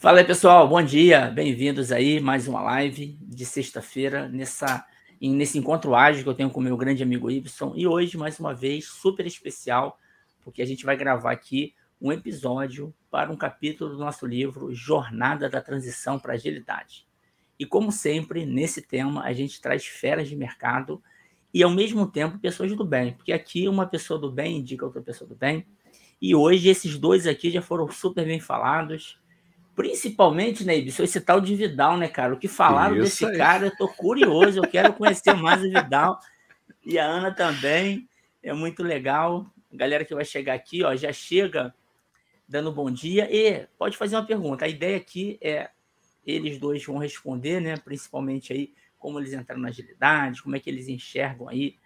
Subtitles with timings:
[0.00, 4.86] Fala aí, pessoal, bom dia, bem-vindos aí, mais uma live de sexta-feira, nessa,
[5.20, 8.54] nesse encontro ágil que eu tenho com meu grande amigo Ibson, e hoje, mais uma
[8.54, 9.98] vez, super especial,
[10.40, 15.48] porque a gente vai gravar aqui um episódio para um capítulo do nosso livro Jornada
[15.48, 17.04] da Transição para Agilidade.
[17.58, 21.02] E como sempre, nesse tema, a gente traz feras de mercado
[21.52, 25.02] e, ao mesmo tempo, pessoas do bem, porque aqui uma pessoa do bem indica outra
[25.02, 25.66] pessoa do bem,
[26.22, 29.17] e hoje esses dois aqui já foram super bem falados,
[29.78, 32.34] Principalmente, né, Ibis, esse tal de Vidal, né, cara?
[32.34, 33.36] O que falaram Isso desse aí.
[33.36, 36.18] cara, eu tô curioso, eu quero conhecer mais o Vidal.
[36.84, 38.08] E a Ana também,
[38.42, 39.46] é muito legal.
[39.72, 41.72] A galera que vai chegar aqui, ó, já chega
[42.48, 44.64] dando bom dia e pode fazer uma pergunta.
[44.64, 45.70] A ideia aqui é
[46.26, 47.76] eles dois vão responder, né?
[47.76, 51.76] Principalmente aí como eles entraram na agilidade, como é que eles enxergam aí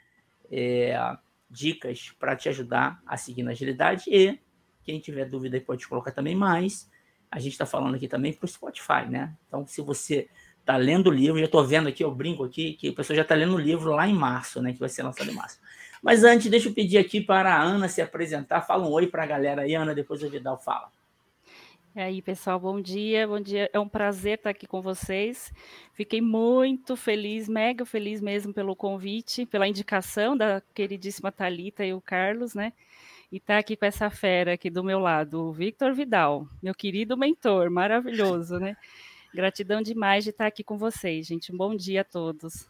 [0.50, 0.96] é,
[1.50, 4.40] dicas para te ajudar a seguir na agilidade e
[4.82, 6.90] quem tiver dúvida pode colocar também mais
[7.32, 9.34] a gente está falando aqui também para o Spotify, né?
[9.48, 10.28] Então, se você
[10.60, 13.22] está lendo o livro, já estou vendo aqui, eu brinco aqui, que a pessoa já
[13.22, 14.74] está lendo o livro lá em março, né?
[14.74, 15.58] Que vai ser lançado em março.
[16.02, 18.60] Mas antes, deixa eu pedir aqui para a Ana se apresentar.
[18.60, 20.90] Fala um oi para a galera aí, Ana, depois o Vidal fala.
[21.96, 23.70] E aí, pessoal, bom dia, bom dia.
[23.72, 25.50] É um prazer estar aqui com vocês.
[25.94, 32.00] Fiquei muito feliz, mega feliz mesmo pelo convite, pela indicação da queridíssima Talita e o
[32.00, 32.74] Carlos, né?
[33.32, 37.16] E tá aqui com essa fera aqui do meu lado, o Victor Vidal, meu querido
[37.16, 38.76] mentor, maravilhoso, né?
[39.32, 41.50] Gratidão demais de estar aqui com vocês, gente.
[41.50, 42.68] Um bom dia a todos.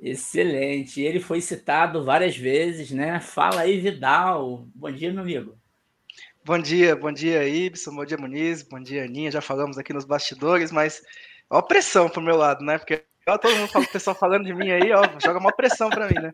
[0.00, 1.02] Excelente.
[1.02, 3.20] Ele foi citado várias vezes, né?
[3.20, 4.66] Fala aí, Vidal.
[4.74, 5.58] Bom dia, meu amigo.
[6.42, 9.30] Bom dia, bom dia, Ibson, bom dia, Muniz, bom dia, Aninha.
[9.30, 11.02] Já falamos aqui nos bastidores, mas
[11.50, 12.78] ó, pressão pro meu lado, né?
[12.78, 15.90] Porque ó, todo mundo fala, o pessoal falando de mim aí, ó, joga uma pressão
[15.90, 16.32] para mim, né?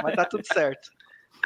[0.00, 0.90] Mas tá tudo certo.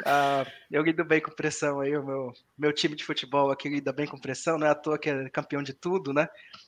[0.01, 3.91] Uh, eu lido bem com pressão aí, o meu, meu time de futebol aqui lida
[3.91, 6.27] bem com pressão, não é à toa que é campeão de tudo, né?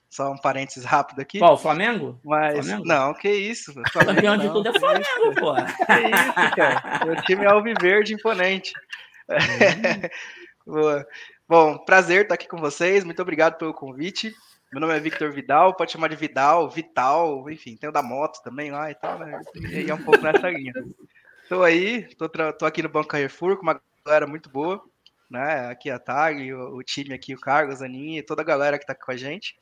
[0.10, 1.40] Só um parênteses rápido aqui.
[1.40, 2.20] Qual, o Flamengo?
[2.26, 2.86] Mas, Flamengo?
[2.86, 3.74] não, que isso.
[3.94, 5.56] Flamengo, campeão não, de tudo é Flamengo, pô.
[5.86, 7.06] Que isso, cara.
[7.06, 8.74] Meu time é alviverde imponente.
[10.68, 11.08] Boa.
[11.48, 14.34] Bom, prazer estar aqui com vocês, muito obrigado pelo convite.
[14.72, 18.42] Meu nome é Victor Vidal, pode chamar de Vidal, Vital, enfim, tem o da moto
[18.42, 19.42] também lá e tal, né?
[19.56, 20.74] E é um pouco nessa linha.
[21.52, 24.82] Estou aí, tô, aqui no Banco Carrefour com uma galera muito boa,
[25.30, 25.68] né?
[25.68, 28.86] Aqui a Tag, o, o, time aqui, o Carlos, a Aninha, toda a galera que
[28.86, 29.60] está com a gente.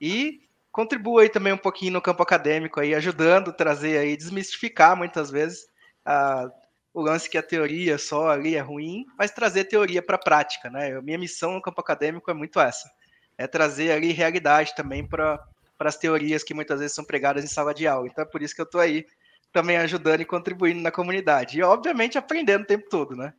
[0.00, 0.40] E
[0.72, 5.68] contribuo aí também um pouquinho no campo acadêmico aí, ajudando, trazer aí, desmistificar muitas vezes
[6.04, 6.50] a,
[6.92, 10.68] o lance que a teoria só ali é ruim, mas trazer teoria para a prática,
[10.68, 11.00] né?
[11.02, 12.90] Minha missão no campo acadêmico é muito essa,
[13.38, 15.40] é trazer ali realidade também para
[15.78, 18.08] as teorias que muitas vezes são pregadas em sala de aula.
[18.08, 19.06] Então é por isso que eu estou aí
[19.52, 21.58] também ajudando e contribuindo na comunidade.
[21.58, 23.32] E, obviamente, aprendendo o tempo todo, né?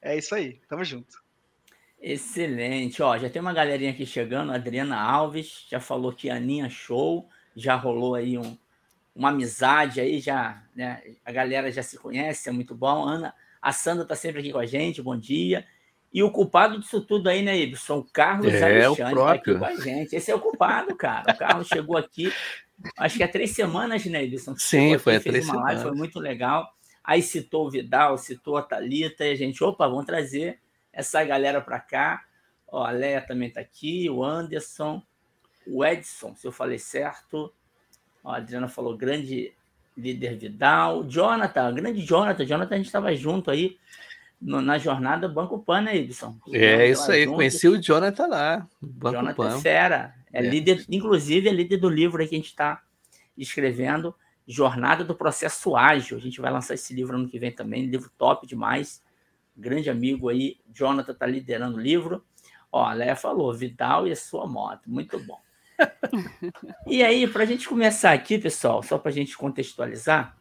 [0.00, 0.60] É isso aí.
[0.68, 1.22] Tamo junto.
[2.00, 3.02] Excelente.
[3.02, 4.52] Ó, já tem uma galerinha aqui chegando.
[4.52, 7.28] Adriana Alves já falou que a Aninha show.
[7.56, 8.56] Já rolou aí um,
[9.14, 11.02] uma amizade aí, já, né?
[11.24, 13.04] A galera já se conhece, é muito bom.
[13.04, 15.02] Ana, a Sandra tá sempre aqui com a gente.
[15.02, 15.66] Bom dia.
[16.12, 17.98] E o culpado disso tudo aí, né, Ibson?
[17.98, 20.16] O Carlos é, Alexandre o tá aqui com a gente.
[20.16, 21.32] Esse é o culpado, cara.
[21.32, 22.32] O Carlos chegou aqui
[22.96, 24.56] acho que há três semanas, né, Edson?
[24.56, 25.64] Sim, foi há três semanas.
[25.66, 26.72] Live, foi muito legal.
[27.02, 30.58] Aí citou o Vidal, citou a Thalita, e a gente, opa, vamos trazer
[30.92, 32.24] essa galera para cá.
[32.66, 35.02] Ó, a Leia também está aqui, o Anderson,
[35.66, 37.52] o Edson, se eu falei certo.
[38.22, 39.54] Ó, a Adriana falou grande
[39.96, 41.04] líder Vidal.
[41.08, 42.44] Jonathan, grande Jonathan.
[42.44, 43.78] Jonathan, a gente estava junto aí
[44.40, 46.38] no, na jornada Banco Pan, né, Edson?
[46.52, 47.36] É isso aí, junto.
[47.36, 48.68] conheci o Jonathan lá.
[48.80, 49.60] Banco Jonathan Pan.
[49.60, 50.14] Fera.
[50.32, 52.82] É, é, líder, inclusive é líder do livro que a gente está
[53.36, 54.14] escrevendo,
[54.46, 56.16] Jornada do Processo Ágil.
[56.16, 59.02] A gente vai lançar esse livro ano que vem também, livro top demais.
[59.56, 62.24] Grande amigo aí, Jonathan está liderando o livro.
[62.70, 65.40] Ó, a Léa falou, Vidal e a sua moto, muito bom.
[66.86, 70.36] e aí, para a gente começar aqui, pessoal, só para a gente contextualizar,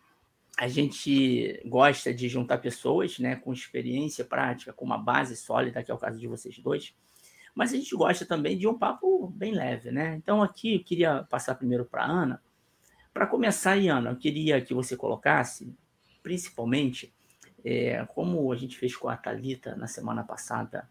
[0.57, 5.91] a gente gosta de juntar pessoas né, com experiência prática, com uma base sólida, que
[5.91, 6.95] é o caso de vocês dois,
[7.53, 10.15] mas a gente gosta também de um papo bem leve, né?
[10.15, 12.43] Então aqui eu queria passar primeiro para a Ana.
[13.13, 15.71] Para começar, Ana, eu queria que você colocasse,
[16.23, 17.13] principalmente,
[17.63, 20.89] é, como a gente fez com a Thalita na semana passada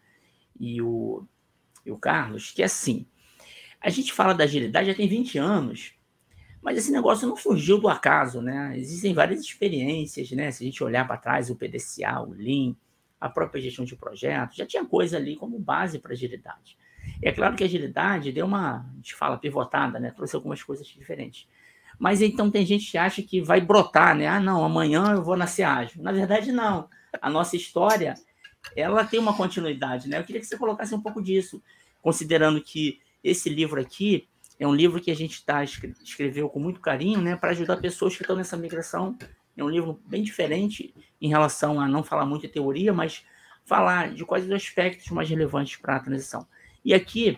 [0.59, 1.25] e o,
[1.85, 3.05] e o Carlos, que é assim,
[3.79, 5.93] a gente fala da agilidade já tem 20 anos,
[6.61, 8.73] mas esse negócio não surgiu do acaso, né?
[8.77, 10.51] Existem várias experiências, né?
[10.51, 12.75] Se a gente olhar para trás, o PDCA, o Lean,
[13.19, 16.77] a própria gestão de projetos, já tinha coisa ali como base para agilidade.
[17.21, 20.11] E é claro que a agilidade deu uma, a gente fala, pivotada, né?
[20.11, 21.47] Trouxe algumas coisas diferentes.
[21.97, 24.27] Mas então tem gente que acha que vai brotar, né?
[24.27, 26.01] Ah, não, amanhã eu vou nascer ágil.
[26.01, 26.89] Na verdade, não.
[27.21, 28.13] A nossa história,
[28.75, 30.19] ela tem uma continuidade, né?
[30.19, 31.61] Eu queria que você colocasse um pouco disso,
[32.01, 34.27] considerando que esse livro aqui
[34.59, 38.15] é um livro que a gente tá, escreveu com muito carinho, né, para ajudar pessoas
[38.15, 39.17] que estão nessa migração.
[39.55, 43.23] É um livro bem diferente em relação a não falar muito de teoria, mas
[43.65, 46.47] falar de quais os aspectos mais relevantes para a transição.
[46.83, 47.37] E aqui,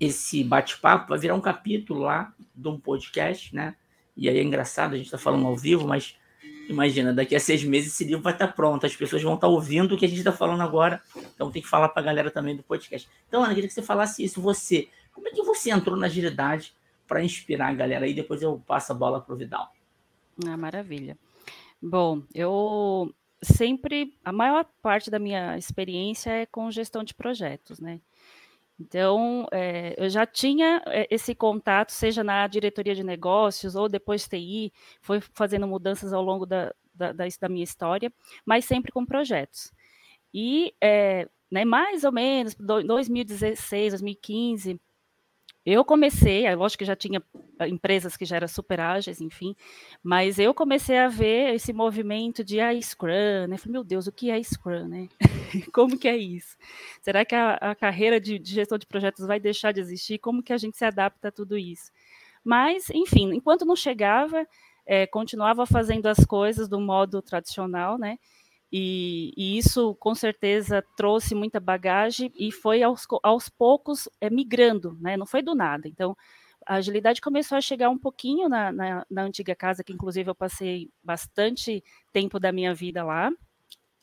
[0.00, 3.76] esse bate-papo vai virar um capítulo lá de um podcast, né?
[4.16, 6.16] E aí é engraçado, a gente está falando ao vivo, mas
[6.68, 9.46] imagina, daqui a seis meses esse livro vai estar tá pronto, as pessoas vão estar
[9.46, 11.00] tá ouvindo o que a gente está falando agora,
[11.34, 13.08] então tem que falar para a galera também do podcast.
[13.28, 16.74] Então, Ana, queria que você falasse isso, você, como é que você entrou na agilidade
[17.06, 19.72] para inspirar a galera aí, depois eu passo a bola para o Vidal.
[20.46, 21.16] Ah, maravilha.
[21.80, 28.00] Bom, eu sempre, a maior parte da minha experiência é com gestão de projetos, né?
[28.80, 34.26] Então, é, eu já tinha eh, esse contato, seja na diretoria de negócios ou depois
[34.26, 38.12] TI, foi fazendo mudanças ao longo da, da, da, da minha história,
[38.44, 39.72] mas sempre com projetos.
[40.32, 44.80] E, é, né, mais ou menos, 2016, 2015,
[45.66, 47.22] eu comecei, é lógico que já tinha
[47.58, 49.56] ah, empresas que já eram super ágeis, enfim,
[50.02, 53.56] mas eu comecei a ver esse movimento de ah, Scrum, né?
[53.56, 55.08] Falei, meu Deus, o que é Scrum, né?
[55.72, 56.56] Como que é isso?
[57.00, 60.18] Será que a, a carreira de, de, gestão de projetos vai deixar de existir?
[60.18, 61.90] Como que a gente se adapta a tudo isso?
[62.44, 64.46] Mas, enfim, enquanto não chegava,
[64.86, 68.18] é, continuava fazendo as coisas do modo tradicional, né?
[68.72, 74.96] E, e, isso com certeza trouxe muita bagagem e foi aos, aos poucos é, migrando,
[75.00, 75.16] né?
[75.16, 75.86] não foi do nada.
[75.86, 76.16] Então,
[76.66, 80.34] a agilidade começou a chegar um pouquinho na, na, na, antiga casa, que inclusive eu
[80.34, 83.30] passei bastante tempo da minha vida lá,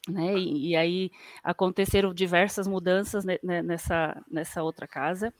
[0.08, 0.38] né?
[0.38, 1.12] E, e aí
[1.44, 5.34] aconteceram diversas mudanças nessa, nessa outra casa.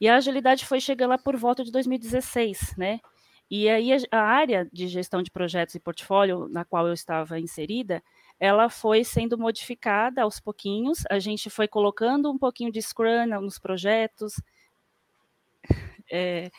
[0.00, 3.00] E a agilidade foi chegando lá por volta de 2016, né?
[3.50, 7.38] E aí a, a área de gestão de projetos e portfólio na qual eu estava
[7.38, 8.02] inserida,
[8.40, 13.58] ela foi sendo modificada aos pouquinhos, a gente foi colocando um pouquinho de Scrum nos
[13.58, 14.40] projetos.
[16.10, 16.50] É,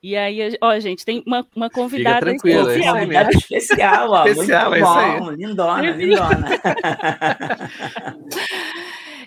[0.00, 2.96] e aí, ó, gente, tem uma, uma convidada especial.
[2.96, 4.26] É convidada especial, ó.
[4.26, 6.48] Especial, muito é bom, lindona, lindona.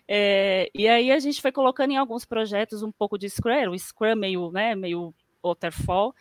[0.07, 3.79] É, e aí a gente foi colocando em alguns projetos um pouco de Scrum, o
[3.79, 5.11] Scrum meio, né, meio
[5.43, 6.13] waterfall,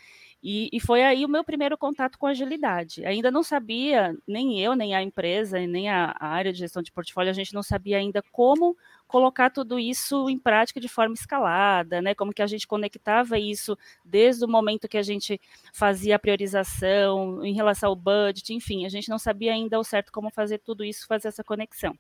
[0.47, 3.03] e, e, foi aí o meu primeiro contato com agilidade.
[3.07, 6.93] Ainda não sabia, nem eu, nem a empresa, nem a, a, área de gestão de
[6.93, 8.77] portfólio, a gente não sabia ainda como
[9.09, 12.15] colocar tudo isso em prática de forma escalada, né?
[12.15, 13.75] Como que a gente conectava isso
[14.05, 15.41] desde o momento que a gente
[15.73, 20.13] fazia a priorização em relação ao budget, enfim, a gente não sabia ainda ao certo
[20.13, 21.99] como fazer tudo isso, fazer essa conexão.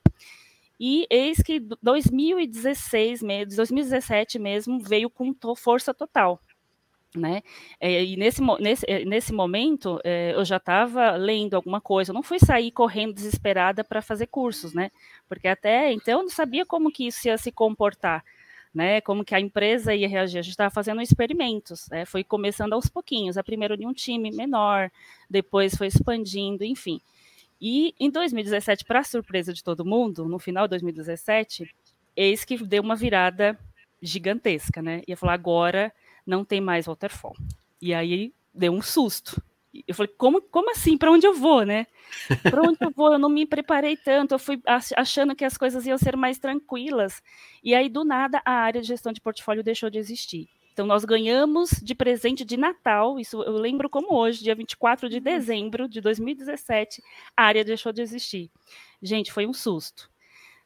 [0.79, 3.23] E eis que 2016,
[3.56, 6.38] 2017 mesmo, veio com força total.
[7.16, 7.43] Né?
[7.78, 12.14] É, e nesse, nesse, é, nesse momento é, eu já estava lendo alguma coisa, eu
[12.14, 14.90] não fui sair correndo desesperada para fazer cursos, né?
[15.28, 18.25] Porque até então eu não sabia como que isso ia se comportar,
[18.75, 19.00] né?
[19.00, 20.38] Como que a empresa ia reagir.
[20.38, 22.05] A gente estava fazendo experimentos, né?
[22.05, 24.90] Foi começando aos pouquinhos, a primeiro de um time menor,
[25.31, 27.00] depois foi expandindo, enfim.
[27.61, 31.72] E em 2017, para surpresa de todo mundo, no final de 2017,
[32.16, 33.58] eis que deu uma virada
[34.02, 35.02] gigantesca, né?
[35.06, 35.93] Ia falar agora
[36.26, 37.35] não tem mais waterfall.
[37.81, 39.43] E aí deu um susto.
[39.88, 40.97] Eu falei, como, como assim?
[40.97, 41.87] Para onde eu vou, né?
[42.43, 43.12] Para onde eu vou?
[43.12, 44.61] Eu não me preparei tanto, eu fui
[44.97, 47.21] achando que as coisas iam ser mais tranquilas.
[47.62, 50.49] E aí, do nada, a área de gestão de portfólio deixou de existir.
[50.73, 55.21] Então, nós ganhamos de presente de Natal, isso eu lembro como hoje, dia 24 de
[55.21, 57.02] dezembro de 2017,
[57.37, 58.50] a área deixou de existir.
[59.00, 60.11] Gente, foi um susto.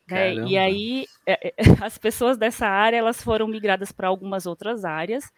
[0.09, 0.35] Né?
[0.47, 5.31] E aí, é, é, as pessoas dessa área elas foram migradas para algumas outras áreas,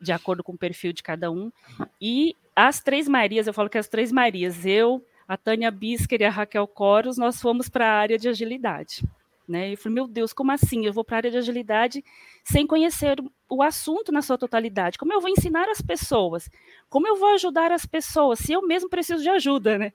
[0.00, 1.52] de acordo com o perfil de cada um.
[2.00, 6.24] E as três Marias, eu falo que as três Marias, eu, a Tânia Bisker e
[6.24, 9.02] a Raquel Coros, nós fomos para a área de agilidade.
[9.46, 9.72] Né?
[9.72, 10.86] Eu falei, meu Deus, como assim?
[10.86, 12.02] Eu vou para a área de agilidade
[12.42, 14.96] sem conhecer o assunto na sua totalidade.
[14.96, 16.50] Como eu vou ensinar as pessoas?
[16.88, 19.92] Como eu vou ajudar as pessoas se eu mesmo preciso de ajuda, né?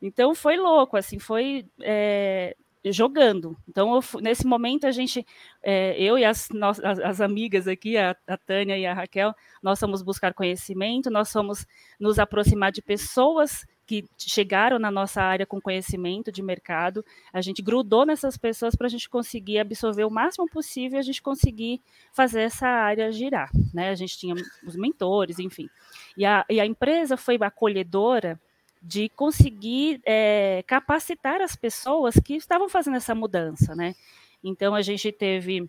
[0.00, 2.56] Então foi louco, assim, foi é,
[2.92, 3.56] jogando.
[3.68, 5.26] Então, eu, nesse momento, a gente,
[5.62, 9.78] é, eu e as, as, as amigas aqui, a, a, Tânia e a Raquel, nós
[9.78, 11.66] fomos buscar conhecimento, nós fomos
[11.98, 17.62] nos aproximar de pessoas que chegaram na nossa área com conhecimento de mercado, a gente
[17.62, 21.80] grudou nessas pessoas para a gente conseguir absorver o máximo possível, a gente conseguir
[22.12, 23.90] fazer essa área girar, né?
[23.90, 24.34] A gente tinha
[24.66, 25.68] os mentores, enfim.
[26.16, 28.40] E a, e a empresa foi acolhedora
[28.86, 33.96] de conseguir é, capacitar as pessoas que estavam fazendo essa mudança, né?
[34.44, 35.68] Então a gente teve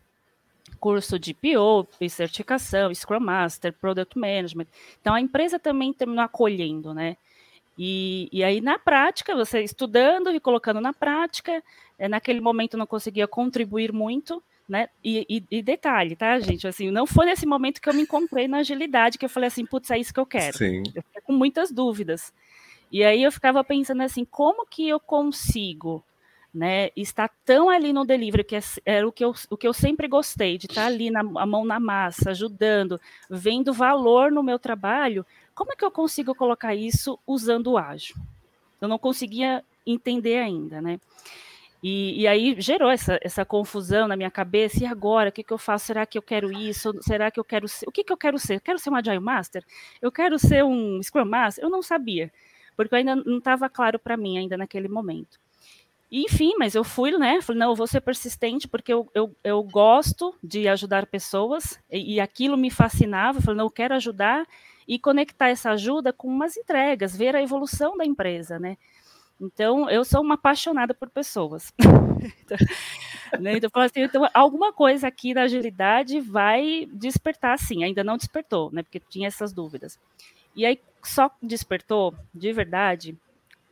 [0.80, 4.68] curso de PO, certificação, Scrum Master, Product Management.
[5.02, 7.18] Então a empresa também terminou acolhendo, né?
[7.76, 11.64] E, e aí na prática, você estudando e colocando na prática,
[11.98, 14.90] é, naquele momento não conseguia contribuir muito, né?
[15.04, 16.68] E, e, e, detalhe, tá, gente?
[16.68, 19.66] Assim, não foi nesse momento que eu me encontrei na agilidade que eu falei assim,
[19.66, 20.56] putz, é isso que eu quero.
[20.56, 20.84] Sim.
[20.94, 22.32] Eu fiquei com muitas dúvidas.
[22.92, 26.04] E aí eu ficava pensando assim, como que eu consigo,
[26.54, 29.74] né, estar tão ali no delivery, que é, era o que eu, o que eu
[29.74, 34.58] sempre gostei, de estar ali na a mão na massa, ajudando, vendo valor no meu
[34.58, 38.16] trabalho, como é que eu consigo colocar isso usando o ágil?
[38.80, 41.00] Eu não conseguia entender ainda, né?
[41.82, 44.84] E, e, aí gerou essa, essa confusão na minha cabeça.
[44.84, 45.86] E agora, o que, que eu faço?
[45.86, 46.92] Será que eu quero isso?
[47.02, 47.88] Será que eu quero ser?
[47.88, 48.56] O que, que eu quero ser?
[48.56, 49.64] Eu quero ser um Agile Master?
[50.02, 51.64] Eu quero ser um Scrum Master?
[51.64, 52.32] Eu não sabia,
[52.78, 55.40] porque ainda não estava claro para mim ainda naquele momento.
[56.10, 57.42] Enfim, mas eu fui, né?
[57.42, 62.14] Falei, não, eu vou ser persistente porque eu, eu, eu gosto de ajudar pessoas e,
[62.16, 63.40] e aquilo me fascinava.
[63.40, 64.48] Eu falei, não, eu quero ajudar
[64.88, 68.78] e conectar essa ajuda com umas entregas, ver a evolução da empresa, né?
[69.40, 71.74] Então, eu sou uma apaixonada por pessoas.
[72.42, 72.58] então,
[73.42, 77.84] né, então, assim, então, alguma coisa aqui da agilidade vai despertar, sim.
[77.84, 78.82] Ainda não despertou, né?
[78.82, 80.00] Porque tinha essas dúvidas.
[80.56, 83.18] E aí, só despertou, de verdade,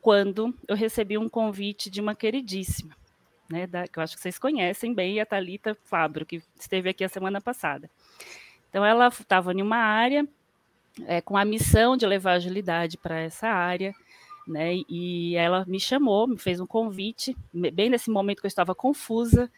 [0.02, 2.96] quando eu recebi um convite de uma queridíssima,
[3.50, 3.68] né?
[3.68, 7.10] Da, que eu acho que vocês conhecem bem, a Thalita Fabro, que esteve aqui a
[7.10, 7.90] semana passada.
[8.70, 10.28] Então, ela estava em uma área
[11.06, 13.94] é, com a missão de levar agilidade para essa área
[14.48, 14.76] né?
[14.88, 19.52] E ela me chamou, me fez um convite, bem nesse momento que eu estava confusa,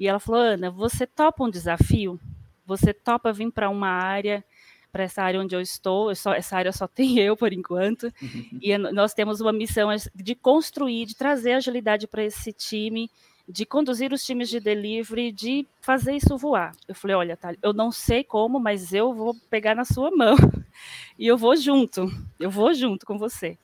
[0.00, 2.18] e ela falou: Ana, você topa um desafio?
[2.66, 4.44] Você topa vir para uma área,
[4.92, 6.10] para essa área onde eu estou?
[6.10, 8.58] Eu só, essa área só tem eu por enquanto, uhum.
[8.60, 13.10] e nós temos uma missão de construir, de trazer agilidade para esse time
[13.48, 16.72] de conduzir os times de delivery, de fazer isso voar.
[16.86, 20.36] Eu falei, olha, tá, eu não sei como, mas eu vou pegar na sua mão
[21.18, 22.08] e eu vou junto,
[22.38, 23.58] eu vou junto com você.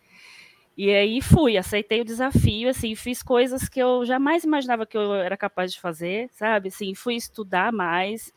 [0.77, 5.13] E aí fui, aceitei o desafio, assim, fiz coisas que eu jamais imaginava que eu
[5.15, 6.69] era capaz de fazer, sabe?
[6.69, 8.33] Assim, fui estudar mais.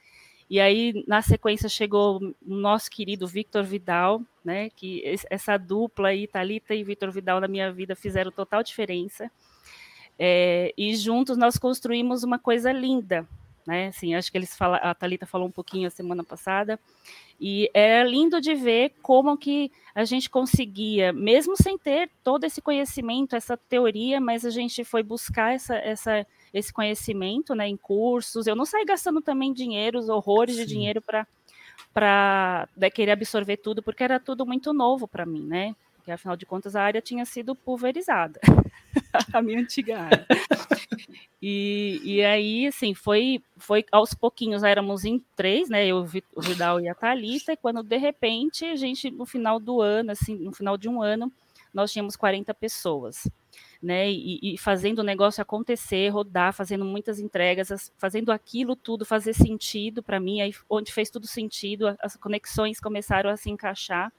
[0.51, 4.69] E aí, na sequência, chegou o nosso querido Victor Vidal, né?
[4.69, 9.31] Que essa dupla aí, Thalita e Victor Vidal, na minha vida, fizeram total diferença.
[10.19, 13.25] É, e juntos nós construímos uma coisa linda,
[13.65, 13.87] né?
[13.87, 16.79] Assim, acho que eles fala, a Talita falou um pouquinho a semana passada.
[17.39, 22.61] E é lindo de ver como que a gente conseguia, mesmo sem ter todo esse
[22.61, 28.45] conhecimento, essa teoria, mas a gente foi buscar essa, essa, esse conhecimento né, em cursos.
[28.45, 30.61] Eu não saí gastando também dinheiro, horrores Sim.
[30.61, 31.25] de dinheiro para
[31.93, 35.75] para né, querer absorver tudo, porque era tudo muito novo para mim, né?
[35.95, 38.39] Porque afinal de contas a área tinha sido pulverizada,
[39.33, 40.25] a minha antiga área.
[41.41, 45.87] E, e aí, assim, foi, foi aos pouquinhos, éramos em três, né?
[45.87, 49.81] Eu, o Vidal e a Thalita, e quando de repente, a gente, no final do
[49.81, 51.31] ano, assim, no final de um ano,
[51.73, 53.27] nós tínhamos 40 pessoas,
[53.81, 54.11] né?
[54.11, 60.03] E, e fazendo o negócio acontecer, rodar, fazendo muitas entregas, fazendo aquilo tudo fazer sentido
[60.03, 64.13] para mim, aí onde fez tudo sentido, as conexões começaram a se encaixar.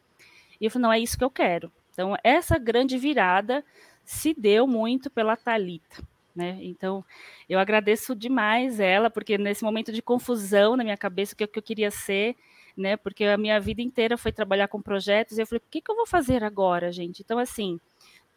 [0.60, 1.70] E eu falei, não, é isso que eu quero.
[1.92, 3.64] Então, essa grande virada
[4.04, 6.02] se deu muito pela Talita
[6.34, 6.58] né?
[6.62, 7.04] Então,
[7.48, 11.58] eu agradeço demais ela, porque nesse momento de confusão na minha cabeça, o que, que
[11.58, 12.36] eu queria ser,
[12.76, 12.96] né?
[12.96, 15.90] Porque a minha vida inteira foi trabalhar com projetos, e eu falei, o que, que
[15.90, 17.22] eu vou fazer agora, gente?
[17.22, 17.78] Então, assim,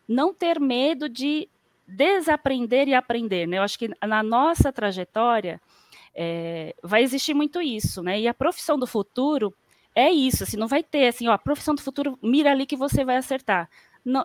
[0.08, 1.50] não ter medo de
[1.88, 3.58] desaprender e aprender, né?
[3.58, 5.62] Eu acho que na nossa trajetória
[6.16, 8.20] é, vai existir muito isso, né?
[8.20, 9.54] E a profissão do futuro
[9.94, 12.76] é isso, assim, não vai ter assim, ó, a profissão do futuro mira ali que
[12.76, 13.70] você vai acertar.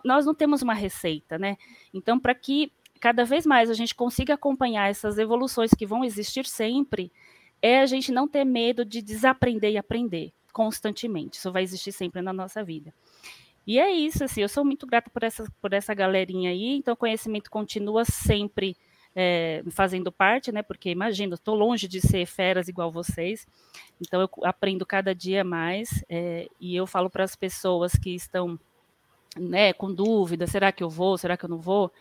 [0.04, 1.56] nós não temos uma receita, né?
[1.94, 6.46] Então, para que cada vez mais a gente consiga acompanhar essas evoluções que vão existir
[6.46, 7.10] sempre,
[7.62, 11.38] é a gente não ter medo de desaprender e aprender constantemente.
[11.38, 12.92] Isso vai existir sempre na nossa vida.
[13.66, 16.94] E é isso, assim, eu sou muito grata por essa, por essa galerinha aí, então
[16.94, 18.76] o conhecimento continua sempre
[19.14, 20.62] é, fazendo parte, né?
[20.62, 23.46] Porque imagina, estou longe de ser feras igual vocês,
[24.00, 28.58] então eu aprendo cada dia mais é, e eu falo para as pessoas que estão
[29.36, 31.92] né, com dúvida, será que eu vou, será que eu não vou?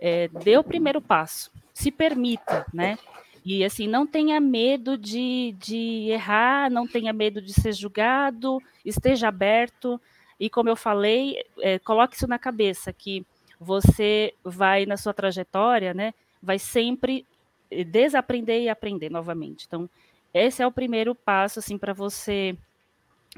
[0.00, 2.98] É, dê o primeiro passo, se permita, né?
[3.44, 9.28] E assim, não tenha medo de, de errar, não tenha medo de ser julgado, esteja
[9.28, 10.00] aberto.
[10.38, 13.24] E como eu falei, é, coloque isso na cabeça, que
[13.60, 16.12] você vai na sua trajetória, né?
[16.42, 17.24] Vai sempre
[17.70, 19.64] é, desaprender e aprender novamente.
[19.66, 19.88] Então,
[20.34, 22.56] esse é o primeiro passo, assim, para você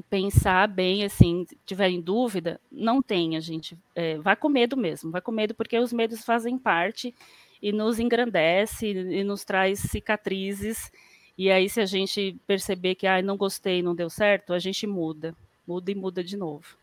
[0.03, 3.77] pensar bem, assim, tiver em dúvida, não tenha, gente.
[3.95, 7.15] É, vai com medo mesmo, vai com medo, porque os medos fazem parte
[7.63, 10.91] e nos engrandece e nos traz cicatrizes.
[11.37, 14.87] E aí, se a gente perceber que ah, não gostei, não deu certo, a gente
[14.87, 15.35] muda,
[15.67, 16.77] muda e muda de novo.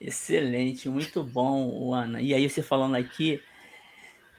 [0.00, 2.20] Excelente, muito bom, Ana.
[2.20, 3.40] E aí, você falando aqui,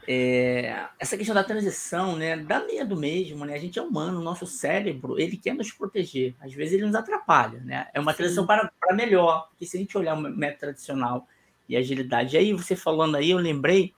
[0.08, 3.54] é, essa questão da transição, né, dá medo mesmo, né?
[3.56, 6.36] A gente é humano, o nosso cérebro, ele quer nos proteger.
[6.40, 7.88] Às vezes ele nos atrapalha, né?
[7.94, 11.28] É uma transição para, para melhor, porque se a gente olhar o método tradicional
[11.68, 13.94] e agilidade, e aí você falando aí, eu lembrei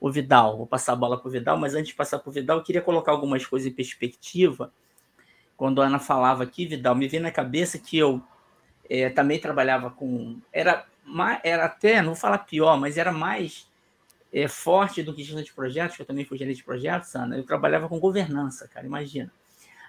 [0.00, 2.32] o Vidal, vou passar a bola para o Vidal, mas antes de passar para o
[2.32, 4.72] Vidal, eu queria colocar algumas coisas em perspectiva.
[5.56, 8.22] Quando a Ana falava aqui, Vidal, me veio na cabeça que eu
[8.88, 10.38] é, também trabalhava com.
[10.52, 10.86] Era,
[11.42, 13.68] era até, não vou falar pior, mas era mais
[14.32, 17.36] é, forte do que gestão de projetos, que eu também fui gerente de projetos, Ana,
[17.36, 19.30] eu trabalhava com governança, cara, imagina.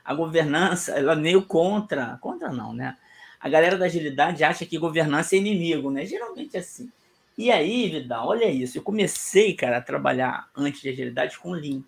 [0.03, 2.98] A governança, ela meio contra, contra não, né?
[3.39, 6.05] A galera da agilidade acha que governança é inimigo, né?
[6.05, 6.91] Geralmente é assim.
[7.38, 11.81] E aí, Vidal, olha isso, eu comecei, cara, a trabalhar antes de agilidade com Lean.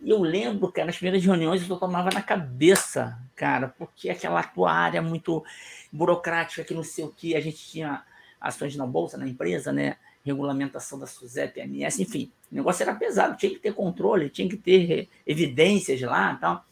[0.00, 4.72] E eu lembro, cara, nas primeiras reuniões eu tomava na cabeça, cara, porque aquela tua
[4.72, 5.44] área muito
[5.92, 8.04] burocrática, que não sei o que, a gente tinha
[8.40, 9.96] ações na bolsa, na empresa, né?
[10.28, 14.56] Regulamentação da SUSEP, MS, enfim, o negócio era pesado, tinha que ter controle, tinha que
[14.56, 16.64] ter evidências lá e tal.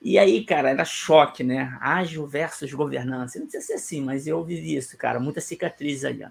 [0.00, 1.76] E aí, cara, era choque, né?
[1.80, 3.38] Ágil versus governança.
[3.38, 6.24] Não precisa ser assim, mas eu vivi isso, cara, muita cicatriz aí.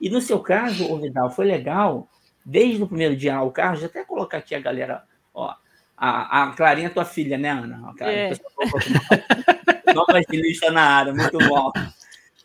[0.00, 2.08] E no seu caso, o Vidal, foi legal,
[2.44, 5.54] desde o primeiro dia o carro, já até colocar aqui a galera, ó,
[5.96, 7.90] a, a Clarinha, tua filha, né, Ana?
[7.90, 9.94] A Clarinha, é.
[9.94, 11.72] Nova estilista na área, muito bom.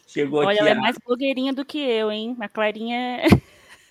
[0.10, 0.60] Chegou Olha, aqui.
[0.62, 2.36] Ela é mais blogueirinha do que eu, hein?
[2.40, 3.22] A Clarinha.
[3.22, 3.28] É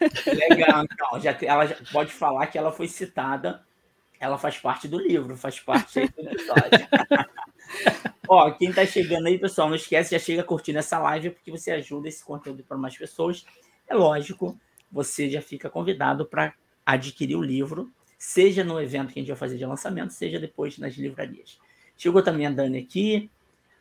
[0.51, 1.21] Legal, então.
[1.21, 3.65] Já, ela já, pode falar que ela foi citada.
[4.19, 6.89] Ela faz parte do livro, faz parte do episódio.
[8.29, 11.71] Ó, quem tá chegando aí, pessoal, não esquece, já chega curtindo essa live, porque você
[11.71, 13.47] ajuda esse conteúdo para mais pessoas.
[13.87, 14.59] É lógico,
[14.91, 16.53] você já fica convidado para
[16.85, 20.79] adquirir o livro, seja no evento que a gente vai fazer de lançamento, seja depois
[20.79, 21.61] nas livrarias.
[21.97, 23.31] Chegou também a Dani aqui,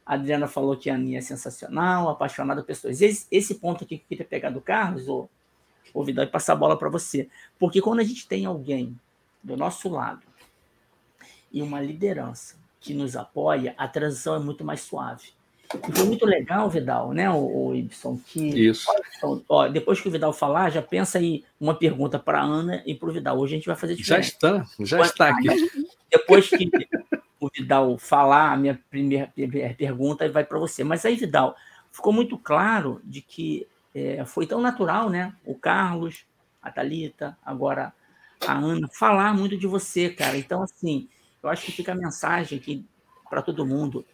[0.07, 3.01] a Adriana falou que a Aninha é sensacional, apaixonada por pessoas.
[3.01, 5.29] Esse, esse ponto aqui que eu queria pegar do Carlos, ou
[5.93, 7.27] o Vidal, e passar a bola para você.
[7.59, 8.97] Porque quando a gente tem alguém
[9.43, 10.21] do nosso lado
[11.51, 15.35] e uma liderança que nos apoia, a transição é muito mais suave.
[15.89, 18.17] E foi muito legal, Vidal, né, o, o Ibson?
[18.25, 18.87] Que, Isso.
[19.49, 22.95] Ó, depois que o Vidal falar, já pensa aí uma pergunta para a Ana e
[22.95, 23.37] para o Vidal.
[23.37, 24.37] Hoje a gente vai fazer diferente.
[24.39, 25.49] Já está, já está aqui.
[26.09, 26.69] Depois que
[27.39, 29.31] o Vidal falar, a minha primeira
[29.77, 30.83] pergunta vai para você.
[30.83, 31.55] Mas aí, Vidal,
[31.91, 35.33] ficou muito claro de que é, foi tão natural, né?
[35.45, 36.25] O Carlos,
[36.61, 37.93] a Thalita, agora
[38.45, 40.37] a Ana, falar muito de você, cara.
[40.37, 41.07] Então, assim,
[41.41, 42.85] eu acho que fica a mensagem aqui
[43.29, 44.05] para todo mundo,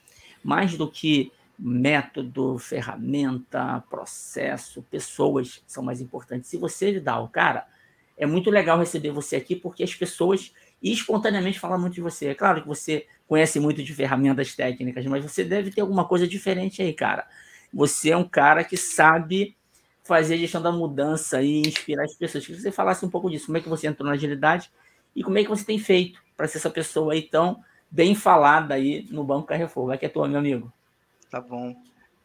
[0.43, 6.49] mais do que método, ferramenta, processo, pessoas são mais importantes.
[6.49, 7.67] Se você, Vidal, cara,
[8.17, 10.53] é muito legal receber você aqui, porque as pessoas
[10.83, 12.27] e espontaneamente falam muito de você.
[12.27, 16.27] É claro que você conhece muito de ferramentas técnicas, mas você deve ter alguma coisa
[16.27, 17.25] diferente aí, cara.
[17.73, 19.55] Você é um cara que sabe
[20.03, 22.45] fazer a gestão da mudança e inspirar as pessoas.
[22.45, 24.69] Queria que você falasse um pouco disso, como é que você entrou na agilidade
[25.15, 28.73] e como é que você tem feito para ser essa pessoa aí tão bem falada
[28.73, 29.87] aí no Banco Carrefour.
[29.87, 30.71] Vai que é tua, meu amigo.
[31.31, 31.73] Tá bom.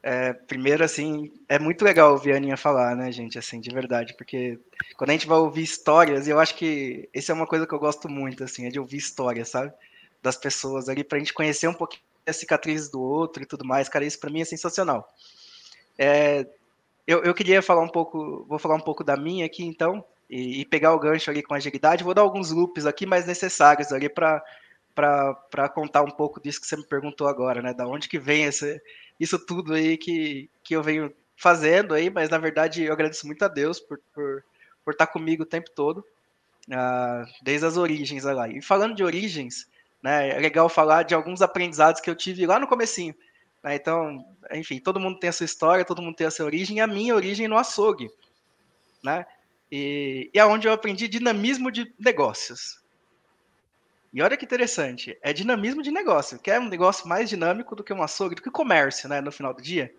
[0.02, 4.14] É, primeiro, assim, é muito legal ouvir a Aninha falar, né, gente, assim, de verdade,
[4.16, 4.58] porque
[4.96, 7.78] quando a gente vai ouvir histórias, eu acho que isso é uma coisa que eu
[7.80, 9.72] gosto muito, assim, é de ouvir histórias, sabe,
[10.22, 13.88] das pessoas ali, pra gente conhecer um pouquinho as cicatrizes do outro e tudo mais,
[13.88, 15.08] cara, isso para mim é sensacional.
[15.98, 16.46] É,
[17.06, 20.60] eu, eu queria falar um pouco, vou falar um pouco da minha aqui, então, e,
[20.60, 24.08] e pegar o gancho ali com agilidade, vou dar alguns loops aqui mais necessários ali
[24.08, 24.42] para
[24.94, 27.72] para contar um pouco disso que você me perguntou agora, né?
[27.72, 28.82] Da onde que vem esse,
[29.18, 33.44] isso tudo aí que, que eu venho fazendo aí, mas na verdade eu agradeço muito
[33.44, 34.44] a Deus por, por,
[34.84, 35.98] por estar comigo o tempo todo,
[36.68, 38.48] uh, desde as origens lá.
[38.48, 39.68] E falando de origens,
[40.02, 43.14] né, é legal falar de alguns aprendizados que eu tive lá no comecinho.
[43.62, 46.78] Né, então, enfim, todo mundo tem a sua história, todo mundo tem a sua origem,
[46.78, 48.10] e a minha origem no açougue.
[49.02, 49.24] Né?
[49.70, 52.82] E, e é onde eu aprendi dinamismo de negócios.
[54.12, 57.84] E olha que interessante, é dinamismo de negócio, que é um negócio mais dinâmico do
[57.84, 59.94] que um açougue, do que comércio, né, no final do dia.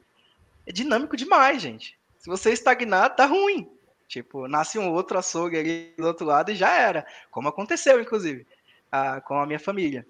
[0.66, 1.98] É dinâmico demais, gente.
[2.18, 3.70] Se você estagnar, tá ruim.
[4.08, 7.06] Tipo, nasce um outro açougue ali do outro lado e já era.
[7.30, 8.46] Como aconteceu, inclusive,
[8.92, 10.06] a, com a minha família.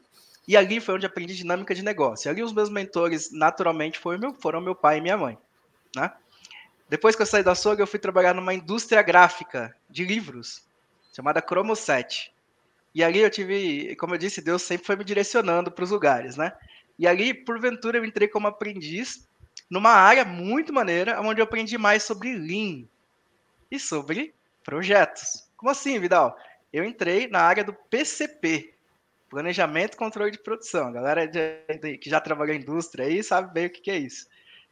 [0.48, 2.28] E ali foi onde aprendi dinâmica de negócio.
[2.28, 5.38] E ali os meus mentores, naturalmente, foram meu, foram meu pai e minha mãe.
[5.96, 6.12] Né?
[6.88, 10.64] Depois que eu saí do açougue, eu fui trabalhar numa indústria gráfica de livros,
[11.14, 12.34] chamada Cromo 7.
[13.00, 16.36] E ali eu tive, como eu disse, Deus sempre foi me direcionando para os lugares,
[16.36, 16.52] né?
[16.98, 19.26] E ali, porventura, eu entrei como aprendiz
[19.72, 22.84] numa área muito maneira, onde eu aprendi mais sobre Lean
[23.72, 24.36] e sobre
[24.66, 25.50] projetos.
[25.56, 26.38] Como assim, Vidal?
[26.74, 28.74] Eu entrei na área do PCP,
[29.30, 30.90] Planejamento e Controle de Produção.
[30.90, 34.28] A galera que já trabalhou em indústria aí sabe bem o que, que é isso.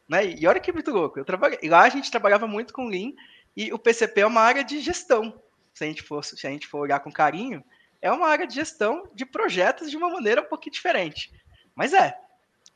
[0.06, 0.34] Né?
[0.38, 1.18] E olha que muito louco.
[1.18, 3.12] Eu trabalhei, lá a gente trabalhava muito com Lean
[3.56, 5.32] e o PCP é uma área de gestão
[5.78, 7.64] se a gente for, se a gente for olhar com carinho,
[8.00, 11.32] é uma área de gestão de projetos de uma maneira um pouquinho diferente.
[11.74, 12.18] Mas é.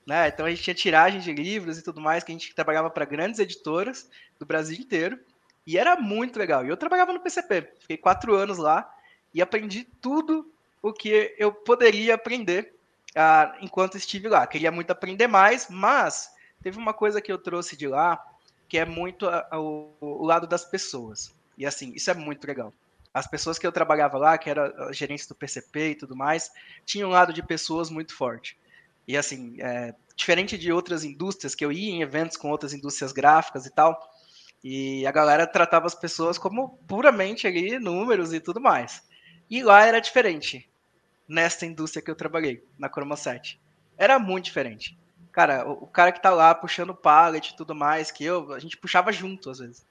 [0.06, 0.28] Né?
[0.28, 3.04] Então a gente tinha tiragem de livros e tudo mais, que a gente trabalhava para
[3.04, 5.18] grandes editoras do Brasil inteiro.
[5.66, 6.64] E era muito legal.
[6.66, 8.92] E eu trabalhava no PCP, fiquei quatro anos lá
[9.32, 12.74] e aprendi tudo o que eu poderia aprender
[13.10, 14.44] uh, enquanto estive lá.
[14.46, 18.20] Queria muito aprender mais, mas teve uma coisa que eu trouxe de lá
[18.68, 21.32] que é muito uh, o, o lado das pessoas.
[21.56, 22.72] E assim, isso é muito legal.
[23.12, 26.50] As pessoas que eu trabalhava lá, que era gerentes do PCP e tudo mais,
[26.84, 28.58] tinham um lado de pessoas muito forte.
[29.06, 33.12] E assim, é, diferente de outras indústrias, que eu ia em eventos com outras indústrias
[33.12, 34.00] gráficas e tal,
[34.62, 39.02] e a galera tratava as pessoas como puramente ali números e tudo mais.
[39.50, 40.68] E lá era diferente,
[41.28, 43.60] nesta indústria que eu trabalhei, na Chroma 7.
[43.98, 44.96] Era muito diferente.
[45.32, 48.58] Cara, o, o cara que tá lá puxando pallet e tudo mais, que eu, a
[48.58, 49.84] gente puxava junto às vezes.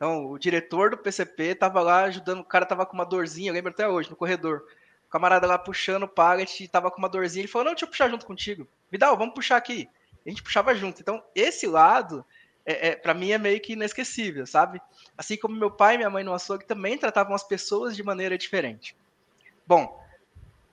[0.00, 3.54] Então, o diretor do PCP tava lá ajudando, o cara tava com uma dorzinha, eu
[3.54, 4.64] lembro até hoje, no corredor.
[5.06, 7.90] O camarada lá puxando o pallet, tava com uma dorzinha, ele falou, não, deixa eu
[7.90, 8.66] puxar junto contigo.
[8.90, 9.90] Vidal, vamos puxar aqui.
[10.24, 11.02] A gente puxava junto.
[11.02, 12.24] Então, esse lado,
[12.64, 14.80] é, é para mim, é meio que inesquecível, sabe?
[15.18, 18.38] Assim como meu pai e minha mãe no açougue também tratavam as pessoas de maneira
[18.38, 18.96] diferente.
[19.66, 20.02] Bom,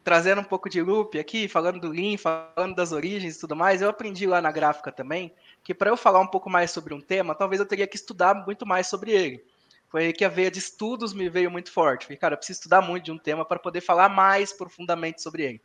[0.06, 3.82] trazendo um pouco de loop aqui, falando do Lean, falando das origens e tudo mais,
[3.82, 5.34] eu aprendi lá na gráfica também
[5.68, 8.34] que para eu falar um pouco mais sobre um tema, talvez eu teria que estudar
[8.34, 9.44] muito mais sobre ele.
[9.90, 12.06] Foi aí que a veia de estudos me veio muito forte.
[12.06, 15.44] Falei, cara, eu preciso estudar muito de um tema para poder falar mais profundamente sobre
[15.44, 15.62] ele.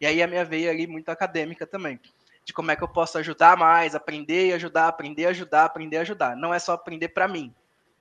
[0.00, 2.00] E aí a minha veia ali muito acadêmica também,
[2.46, 6.34] de como é que eu posso ajudar mais, aprender e ajudar, aprender, ajudar, aprender, ajudar.
[6.34, 7.54] Não é só aprender para mim,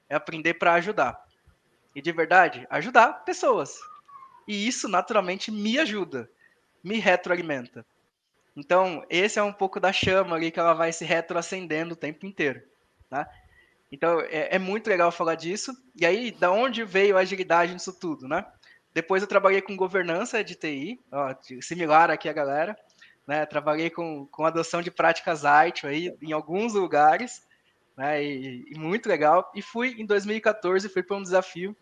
[0.07, 1.21] é aprender para ajudar.
[1.93, 3.77] E de verdade, ajudar pessoas.
[4.47, 6.29] E isso naturalmente me ajuda,
[6.81, 7.85] me retroalimenta.
[8.55, 12.25] Então, esse é um pouco da chama ali que ela vai se retroacendendo o tempo
[12.25, 12.61] inteiro,
[13.09, 13.29] tá?
[13.91, 15.73] Então, é, é, muito legal falar disso.
[15.95, 18.45] E aí, da onde veio a agilidade nisso tudo, né?
[18.93, 22.77] Depois eu trabalhei com governança de TI, ó, similar aqui a galera,
[23.25, 23.45] né?
[23.45, 27.45] Trabalhei com, com adoção de práticas IT aí em alguns lugares,
[27.97, 28.23] né?
[28.23, 29.49] E, e muito legal.
[29.55, 31.75] E fui em 2014, fui para um desafio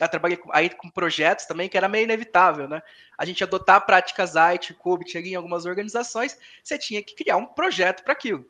[0.00, 2.82] eu trabalhei com, aí com projetos também, que era meio inevitável, né?
[3.16, 7.46] A gente adotar práticas IT, COBIT ali em algumas organizações, você tinha que criar um
[7.46, 8.46] projeto para aquilo.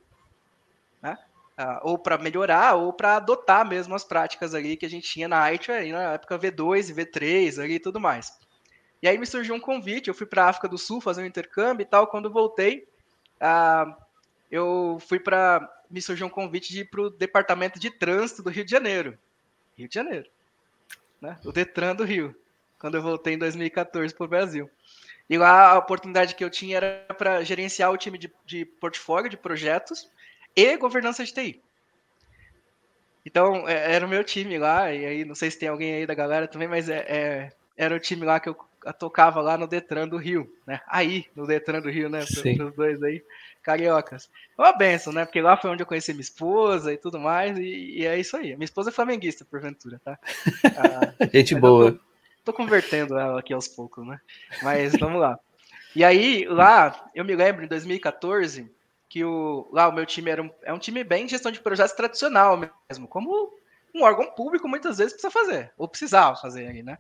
[1.01, 1.17] Né?
[1.57, 5.27] Ah, ou para melhorar, ou para adotar mesmo as práticas ali que a gente tinha
[5.27, 8.39] na IT aí, na época V2 e V3 ali e tudo mais.
[9.01, 11.27] E aí me surgiu um convite, eu fui para a África do Sul fazer um
[11.27, 12.87] intercâmbio e tal, quando voltei,
[13.41, 13.97] ah,
[14.51, 15.67] eu fui para...
[15.91, 19.19] me surgiu um convite de ir para o Departamento de Trânsito do Rio de Janeiro.
[19.77, 20.29] Rio de Janeiro
[21.21, 21.39] né?
[21.45, 22.35] O Detran do Rio,
[22.79, 24.71] quando eu voltei em 2014 para o Brasil.
[25.29, 29.29] E lá a oportunidade que eu tinha era para gerenciar o time de, de portfólio
[29.29, 30.11] de projetos
[30.57, 31.63] e governança de TI.
[33.27, 36.07] Então, é, era o meu time lá, e aí não sei se tem alguém aí
[36.07, 38.57] da galera também, mas é, é, era o time lá que eu
[38.99, 40.81] tocava lá no Detran do Rio, né?
[40.87, 42.25] Aí, no Detran do Rio, né?
[42.57, 43.23] Para os dois aí
[43.63, 44.31] cariocas.
[44.57, 45.25] É uma benção, né?
[45.27, 48.37] Porque lá foi onde eu conheci minha esposa e tudo mais, e, e é isso
[48.37, 48.55] aí.
[48.55, 50.19] Minha esposa é flamenguista, porventura, tá?
[50.77, 51.93] Ah, Gente boa.
[51.93, 51.99] Tô,
[52.47, 54.19] tô, convertendo ela aqui aos poucos, né?
[54.63, 55.39] Mas vamos lá.
[55.95, 58.71] E aí, lá, eu me lembro, em 2014,
[59.09, 61.61] que o, lá o meu time era um, é um time bem de gestão de
[61.61, 63.53] projetos tradicional mesmo, como
[63.95, 66.99] um órgão público muitas vezes precisa fazer, ou precisava fazer aí, né?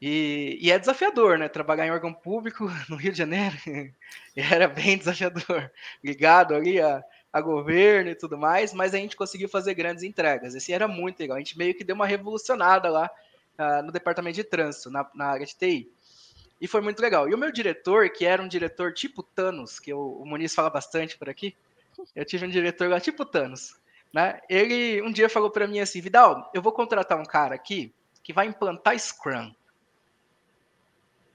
[0.00, 1.48] E, e, é desafiador, né?
[1.48, 3.56] Trabalhar em órgão público no Rio de Janeiro
[4.36, 5.70] era bem desafiador,
[6.02, 10.54] ligado ali a, a, governo e tudo mais, mas a gente conseguiu fazer grandes entregas.
[10.54, 11.36] Esse era muito legal.
[11.36, 13.10] A gente meio que deu uma revolucionada lá
[13.58, 15.90] uh, no departamento de trânsito, na, na, área de TI.
[16.60, 17.28] E foi muito legal.
[17.28, 20.70] E o meu diretor, que era um diretor tipo Thanos, que eu, o Muniz fala
[20.70, 21.56] bastante por aqui,
[22.14, 23.76] eu tive um diretor lá tipo Thanos.
[24.12, 24.40] Né?
[24.48, 28.32] Ele um dia falou para mim assim: Vidal, eu vou contratar um cara aqui que
[28.32, 29.52] vai implantar Scrum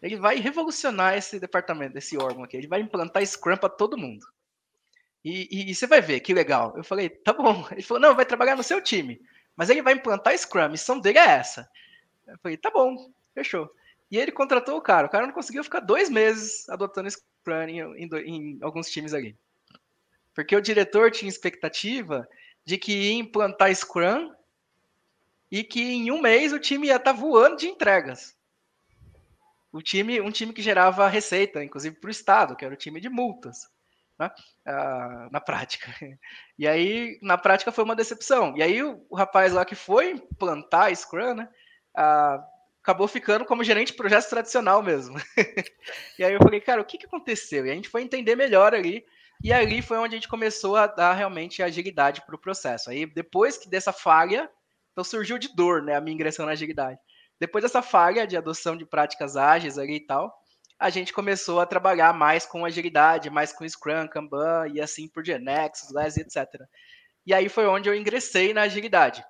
[0.03, 2.57] ele vai revolucionar esse departamento, esse órgão aqui.
[2.57, 4.27] Ele vai implantar Scrum para todo mundo.
[5.23, 6.73] E, e, e, você vai ver, que legal.
[6.75, 7.65] Eu falei, tá bom.
[7.71, 9.21] Ele falou, não, vai trabalhar no seu time.
[9.55, 11.69] Mas ele vai implantar Scrum, a missão dele é essa.
[12.27, 13.73] Eu falei, tá bom, fechou.
[14.11, 15.07] E ele contratou o cara.
[15.07, 19.37] O cara não conseguiu ficar dois meses adotando Scrum em, em, em alguns times ali.
[20.33, 22.27] Porque o diretor tinha expectativa
[22.65, 24.33] de que ia implantar Scrum
[25.51, 28.35] e que em um mês o time ia estar tá voando de entregas
[29.73, 33.01] o time, um time que gerava receita, inclusive para o Estado, que era o time
[33.01, 33.57] de multas,
[34.19, 34.29] né?
[34.67, 35.91] ah, na prática.
[36.57, 38.55] E aí, na prática, foi uma decepção.
[38.55, 41.49] E aí, o, o rapaz lá que foi plantar a Scrum, né?
[41.97, 42.39] Ah,
[42.83, 45.17] acabou ficando como gerente de projeto tradicional mesmo.
[46.19, 47.65] e aí eu falei, cara, o que, que aconteceu?
[47.65, 49.03] E a gente foi entender melhor ali.
[49.43, 52.91] E ali foi onde a gente começou a dar realmente agilidade para o processo.
[52.91, 54.47] Aí, depois que dessa falha,
[54.91, 55.95] então surgiu de dor, né?
[55.95, 56.99] A minha ingressão na agilidade
[57.43, 60.33] depois dessa falha de adoção de práticas ágeis ali e tal,
[60.79, 65.21] a gente começou a trabalhar mais com agilidade, mais com Scrum, Kanban e assim por
[65.21, 66.47] diante, Nexus, LES, etc.
[67.25, 69.25] E aí foi onde eu ingressei na agilidade.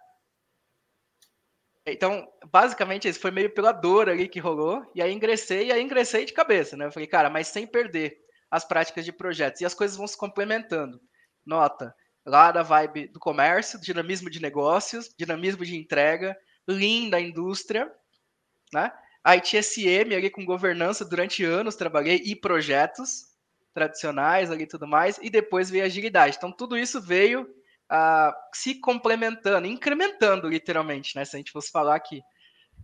[1.88, 5.82] Então, basicamente, isso foi meio pela dor ali que rolou, e aí ingressei, e aí
[5.82, 6.86] ingressei de cabeça, né?
[6.86, 8.16] Eu falei, cara, mas sem perder
[8.52, 11.02] as práticas de projetos, e as coisas vão se complementando.
[11.44, 17.92] Nota, lá da vibe do comércio, dinamismo de negócios, dinamismo de entrega, lean da indústria,
[18.74, 18.92] né?
[19.26, 23.32] ITSM ali com governança durante anos trabalhei e projetos
[23.74, 26.36] tradicionais ali tudo mais, e depois veio agilidade.
[26.38, 31.26] Então tudo isso veio uh, se complementando, incrementando literalmente, né?
[31.26, 32.22] Se a gente fosse falar aqui.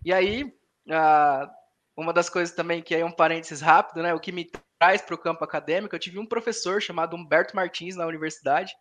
[0.04, 1.50] E aí, uh,
[1.96, 4.14] uma das coisas também que é um parênteses rápido, né?
[4.14, 4.50] O que me
[4.80, 8.74] traz para o campo acadêmico, eu tive um professor chamado Humberto Martins na universidade,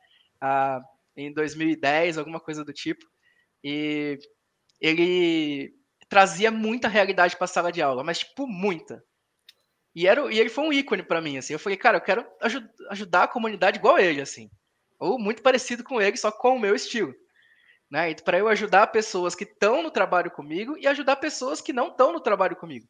[0.43, 0.81] uh,
[1.17, 3.05] em 2010, alguma coisa do tipo,
[3.65, 4.19] e
[4.81, 5.75] ele
[6.09, 9.05] trazia muita realidade para a sala de aula, mas tipo muita.
[9.95, 11.53] E, era, e ele foi um ícone para mim, assim.
[11.53, 14.51] Eu falei, cara, eu quero ajud ajudar a comunidade igual ele, assim.
[14.99, 17.15] Ou muito parecido com ele, só com o meu estilo.
[17.91, 18.15] Né?
[18.15, 22.13] Para eu ajudar pessoas que estão no trabalho comigo e ajudar pessoas que não estão
[22.13, 22.87] no trabalho comigo.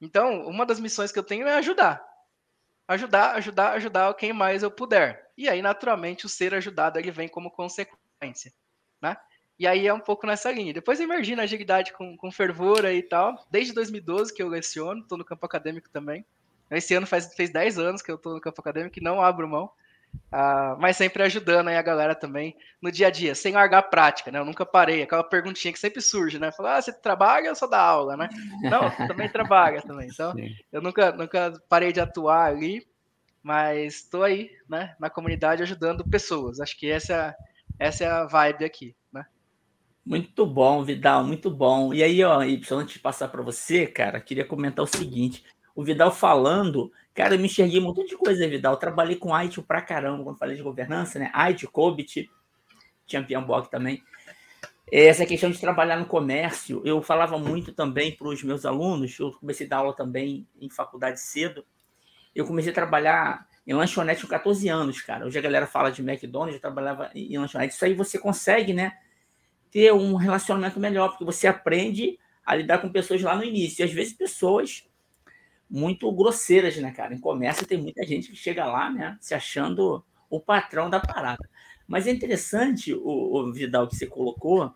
[0.00, 2.04] Então, uma das missões que eu tenho é ajudar.
[2.86, 5.30] Ajudar, ajudar, ajudar quem mais eu puder.
[5.36, 8.52] E aí, naturalmente, o ser ajudado ele vem como consequência.
[9.00, 9.16] Né?
[9.58, 10.72] E aí é um pouco nessa linha.
[10.72, 13.44] Depois emergi na agilidade com, com fervor e tal.
[13.50, 16.24] Desde 2012 que eu leciono, estou no campo acadêmico também.
[16.70, 19.48] Esse ano faz, fez 10 anos que eu estou no campo acadêmico e não abro
[19.48, 19.70] mão.
[20.32, 23.82] Uh, mas sempre ajudando aí a galera também no dia a dia, sem largar a
[23.82, 24.38] prática, né?
[24.38, 26.52] Eu nunca parei, aquela perguntinha que sempre surge, né?
[26.52, 28.28] Falar, ah, você trabalha ou só dá aula, né?
[28.62, 30.08] Não, também trabalha também.
[30.08, 30.54] Então, Sim.
[30.72, 32.86] eu nunca, nunca parei de atuar ali,
[33.42, 34.94] mas estou aí, né?
[34.98, 36.60] Na comunidade ajudando pessoas.
[36.60, 37.34] Acho que essa,
[37.78, 38.94] essa é a vibe aqui.
[40.08, 41.92] Muito bom, Vidal, muito bom.
[41.92, 45.44] E aí, ó, Y, antes de passar para você, cara, queria comentar o seguinte:
[45.74, 48.72] o Vidal falando, cara, eu me enxerguei um monte de coisa, Vidal.
[48.72, 51.30] Eu trabalhei com IT pra caramba quando falei de governança, né?
[51.50, 52.30] IT, COBIT,
[53.06, 54.02] Champion Block também.
[54.90, 59.18] Essa questão de trabalhar no comércio, eu falava muito também para os meus alunos.
[59.18, 61.66] Eu comecei a dar aula também em faculdade cedo.
[62.34, 65.26] Eu comecei a trabalhar em lanchonete com 14 anos, cara.
[65.26, 67.74] Hoje a galera fala de McDonald's, eu trabalhava em lanchonete.
[67.74, 68.96] Isso aí você consegue, né?
[69.70, 73.82] Ter um relacionamento melhor, porque você aprende a lidar com pessoas lá no início.
[73.82, 74.88] E às vezes pessoas
[75.68, 77.14] muito grosseiras, né, cara?
[77.14, 81.48] Em comércio tem muita gente que chega lá, né, se achando o patrão da parada.
[81.86, 84.72] Mas é interessante o, o Vidal que você colocou.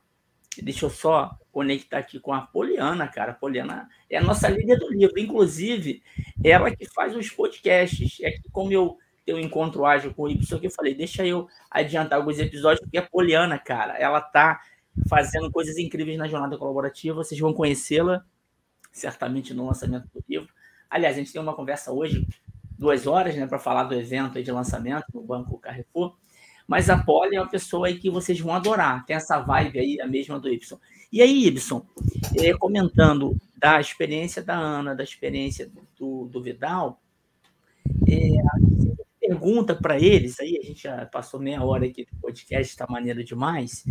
[0.62, 3.32] Deixa eu só conectar aqui com a Poliana, cara.
[3.32, 5.18] A Poliana é a nossa líder do livro.
[5.18, 6.02] Inclusive,
[6.42, 8.18] ela que faz os podcasts.
[8.22, 11.24] É que como eu tenho um encontro ágil com o Y, que eu falei, deixa
[11.24, 14.60] eu adiantar alguns episódios, porque a Poliana, cara, ela tá
[15.08, 17.16] fazendo coisas incríveis na jornada colaborativa.
[17.16, 18.24] Vocês vão conhecê-la
[18.90, 20.48] certamente no lançamento do livro.
[20.88, 22.26] Aliás, a gente tem uma conversa hoje,
[22.78, 26.14] duas horas, né, para falar do evento de lançamento no Banco Carrefour.
[26.66, 29.04] Mas a Polly é uma pessoa aí que vocês vão adorar.
[29.04, 30.78] Tem essa vibe aí, a mesma do Y.
[31.10, 31.84] E aí, Ibson,
[32.38, 37.00] é, comentando da experiência da Ana, da experiência do, do Vidal,
[38.08, 38.30] é,
[39.20, 43.22] pergunta para eles, aí a gente já passou meia hora aqui do podcast, está maneiro
[43.22, 43.84] demais,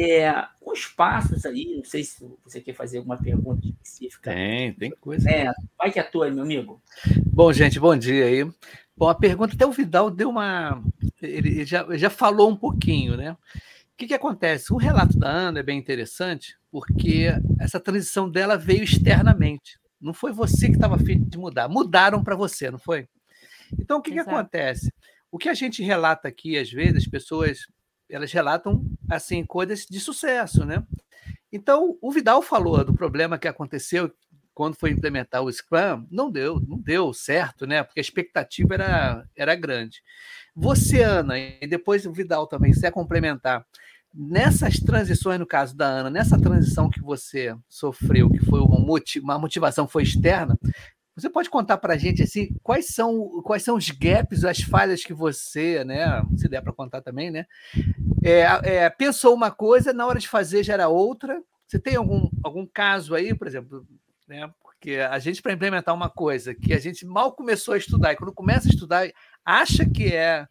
[0.00, 4.32] é, os passos aí, não sei se você quer fazer alguma pergunta específica.
[4.32, 5.30] Tem, tem coisa.
[5.30, 6.82] É, vai que atua, meu amigo.
[7.26, 8.50] Bom, gente, bom dia aí.
[8.96, 10.82] Bom, a pergunta, até o Vidal deu uma.
[11.20, 13.32] Ele já, já falou um pouquinho, né?
[13.32, 14.72] O que, que acontece?
[14.72, 17.28] O relato da Ana é bem interessante, porque
[17.60, 19.78] essa transição dela veio externamente.
[20.00, 21.68] Não foi você que estava afim de mudar.
[21.68, 23.08] Mudaram para você, não foi?
[23.78, 24.92] Então, o que, que acontece?
[25.30, 27.66] O que a gente relata aqui, às vezes, as pessoas
[28.08, 30.82] elas relatam assim coisas de sucesso, né?
[31.52, 34.12] Então, o Vidal falou do problema que aconteceu
[34.52, 37.82] quando foi implementar o Scrum, não deu, não deu certo, né?
[37.82, 40.00] Porque a expectativa era, era grande.
[40.54, 43.66] Você, Ana, e depois o Vidal também, se é complementar,
[44.14, 49.88] nessas transições, no caso da Ana, nessa transição que você sofreu, que foi uma, motivação
[49.88, 50.56] foi externa,
[51.16, 55.04] você pode contar para a gente assim quais são quais são os gaps, as falhas
[55.04, 57.46] que você, né, se der para contar também, né,
[58.22, 61.42] é, é, pensou uma coisa na hora de fazer já era outra.
[61.66, 63.86] Você tem algum algum caso aí, por exemplo,
[64.28, 64.50] né?
[64.62, 68.16] Porque a gente para implementar uma coisa que a gente mal começou a estudar e
[68.16, 69.10] quando começa a estudar
[69.44, 70.46] acha que é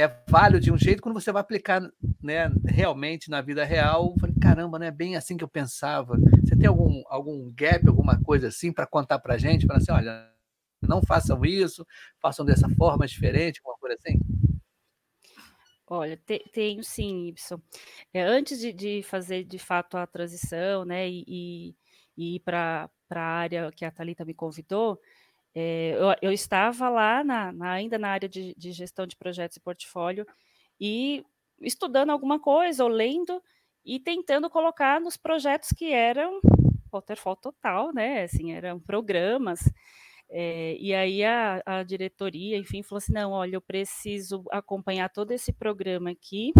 [0.00, 1.80] é válido de um jeito, quando você vai aplicar
[2.22, 6.16] né, realmente na vida real, eu falei, caramba, não é bem assim que eu pensava.
[6.44, 9.66] Você tem algum, algum gap, alguma coisa assim para contar para a gente?
[9.66, 10.32] Para assim, olha,
[10.80, 11.84] não façam isso,
[12.22, 14.20] façam dessa forma diferente, alguma coisa assim?
[15.90, 17.60] Olha, te, tenho sim, Y.
[18.14, 21.74] É, antes de, de, fazer de fato a transição, né, e,
[22.16, 25.00] e ir para a área que a Thalita me convidou,
[25.60, 29.56] é, eu, eu, estava lá na, na, ainda na área de, de, gestão de projetos
[29.56, 30.24] e portfólio
[30.80, 31.24] e
[31.60, 33.42] estudando alguma coisa ou lendo
[33.84, 36.40] e tentando colocar nos projetos que eram
[36.92, 38.22] waterfall total, né?
[38.22, 39.58] Assim, eram programas.
[40.30, 45.32] É, e aí a, a, diretoria, enfim, falou assim: não, olha, eu preciso acompanhar todo
[45.32, 46.52] esse programa aqui.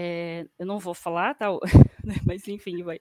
[0.00, 1.48] É, eu não vou falar, tá?
[2.24, 3.00] mas enfim, vai.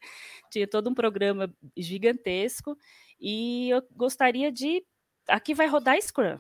[0.50, 2.76] tinha todo um programa gigantesco
[3.22, 4.84] e eu gostaria de.
[5.28, 6.40] Aqui vai rodar Scrum.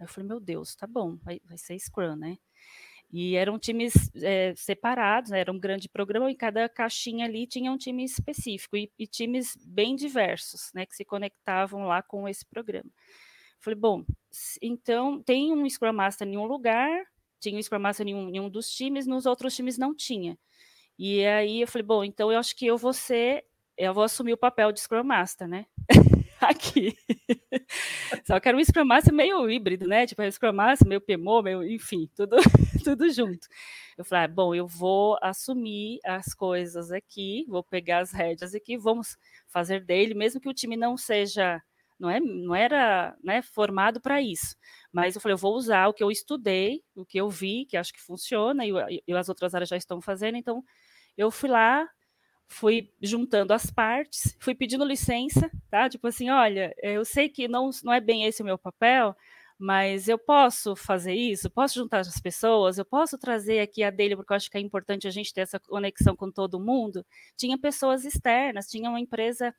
[0.00, 2.36] Eu falei, meu Deus, tá bom, vai, vai ser Scrum, né?
[3.12, 5.38] E eram times é, separados, né?
[5.38, 9.54] era um grande programa, e cada caixinha ali tinha um time específico, e, e, times
[9.64, 10.84] bem diversos, né?
[10.84, 12.90] Que se conectavam lá com esse programa.
[13.60, 14.04] Falei, bom,
[14.60, 17.06] então tem um Scrum Master em um lugar,
[17.42, 20.38] tinha um Scrum Master em um, em um dos times, nos outros times não tinha.
[20.98, 23.44] E aí eu falei, bom, então eu acho que eu vou ser,
[23.76, 25.66] eu vou assumir o papel de Scrum Master, né?
[26.40, 26.96] aqui.
[28.24, 30.06] Só que era um Scrum Master meio híbrido, né?
[30.06, 32.36] Tipo, era Scrum Master, meio PMO, meio, enfim, tudo,
[32.84, 33.46] tudo junto.
[33.96, 38.76] Eu falei, ah, bom, eu vou assumir as coisas aqui, vou pegar as rédeas aqui,
[38.76, 39.16] vamos
[39.48, 41.60] fazer dele, mesmo que o time não seja,
[42.02, 44.56] não, é, não era né, formado para isso.
[44.92, 47.76] Mas eu falei, eu vou usar o que eu estudei, o que eu vi, que
[47.76, 48.72] acho que funciona, e,
[49.06, 50.64] e as outras áreas já estão fazendo, então
[51.16, 51.88] eu fui lá,
[52.48, 55.88] fui juntando as partes, fui pedindo licença, tá?
[55.88, 59.14] Tipo assim, olha, eu sei que não, não é bem esse o meu papel,
[59.56, 64.16] mas eu posso fazer isso, posso juntar as pessoas, eu posso trazer aqui a dele,
[64.16, 67.06] porque eu acho que é importante a gente ter essa conexão com todo mundo.
[67.36, 69.54] Tinha pessoas externas, tinha uma empresa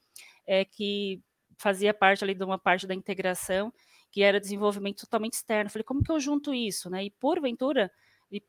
[0.45, 1.21] é, que
[1.57, 3.73] fazia parte ali de uma parte da integração,
[4.11, 5.69] que era desenvolvimento totalmente externo.
[5.69, 7.03] Falei, como que eu junto isso, né?
[7.03, 7.91] E porventura
[8.31, 8.41] e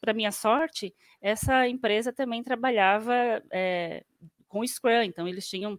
[0.00, 3.14] para minha sorte, essa empresa também trabalhava
[3.50, 4.04] é,
[4.48, 5.78] com Scrum, então eles tinham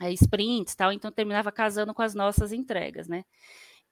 [0.00, 3.24] é, sprints tal, então terminava casando com as nossas entregas, né?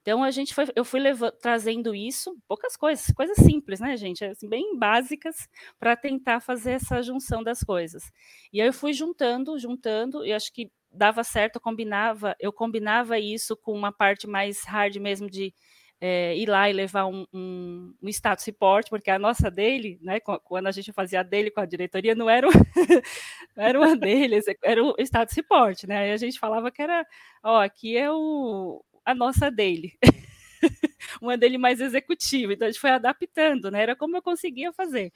[0.01, 4.25] Então a gente foi, eu fui levando, trazendo isso, poucas coisas, coisas simples, né, gente,
[4.25, 5.47] assim, bem básicas
[5.79, 8.11] para tentar fazer essa junção das coisas.
[8.51, 13.55] E aí eu fui juntando, juntando, e acho que dava certo, combinava, eu combinava isso
[13.55, 15.53] com uma parte mais hard mesmo de
[16.01, 20.19] é, ir lá e levar um, um, um, status report, porque a nossa dele, né,
[20.19, 22.47] quando a gente fazia a dele com a diretoria, não era,
[23.55, 26.11] não era uma deles, era o status report, né?
[26.11, 27.05] A gente falava que era,
[27.43, 29.93] ó, aqui é o, a nossa dele.
[31.21, 33.83] uma dele mais executiva, então a gente foi adaptando, né?
[33.83, 35.11] Era como eu conseguia fazer.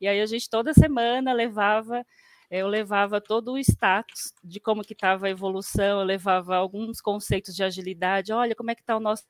[0.00, 2.04] E aí a gente toda semana levava
[2.50, 7.54] eu levava todo o status de como que estava a evolução, eu levava alguns conceitos
[7.54, 9.24] de agilidade, olha como é que está o nosso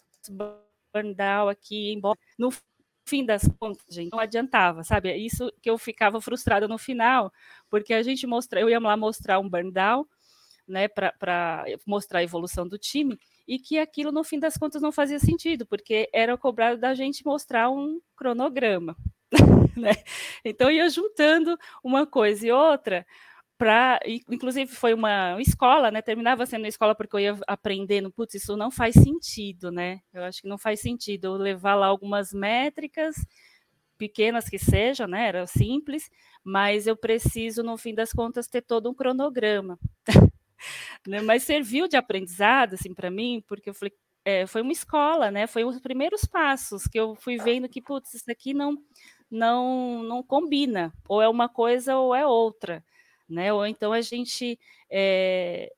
[0.92, 2.18] burn down aqui, embora.
[2.38, 2.50] No
[3.06, 5.10] fim das contas, gente, não adiantava, sabe?
[5.10, 7.32] É isso que eu ficava frustrada no final,
[7.68, 10.06] porque a gente mostra, eu ia lá mostrar um burn down,
[10.66, 14.90] né, para mostrar a evolução do time, e que aquilo, no fim das contas, não
[14.90, 18.96] fazia sentido, porque era cobrado da gente mostrar um cronograma.
[19.76, 19.92] né?
[20.44, 23.06] Então, ia juntando uma coisa e outra
[23.56, 26.02] para inclusive foi uma escola, né?
[26.02, 30.00] Terminava sendo uma escola porque eu ia aprendendo, putz, isso não faz sentido, né?
[30.12, 33.14] Eu acho que não faz sentido eu levar lá algumas métricas
[33.96, 35.28] pequenas que sejam, né?
[35.28, 36.10] Era simples,
[36.42, 39.78] mas eu preciso no fim das contas ter todo um cronograma.
[41.06, 41.20] né?
[41.20, 43.92] Mas serviu de aprendizado assim para mim, porque eu falei,
[44.24, 45.46] é, foi uma escola, né?
[45.46, 48.76] Foi os primeiros passos que eu fui vendo que putz, isso aqui não
[49.30, 52.84] não não combina, ou é uma coisa ou é outra
[53.28, 53.52] né?
[53.52, 54.58] Ou então a gente
[54.90, 55.72] é,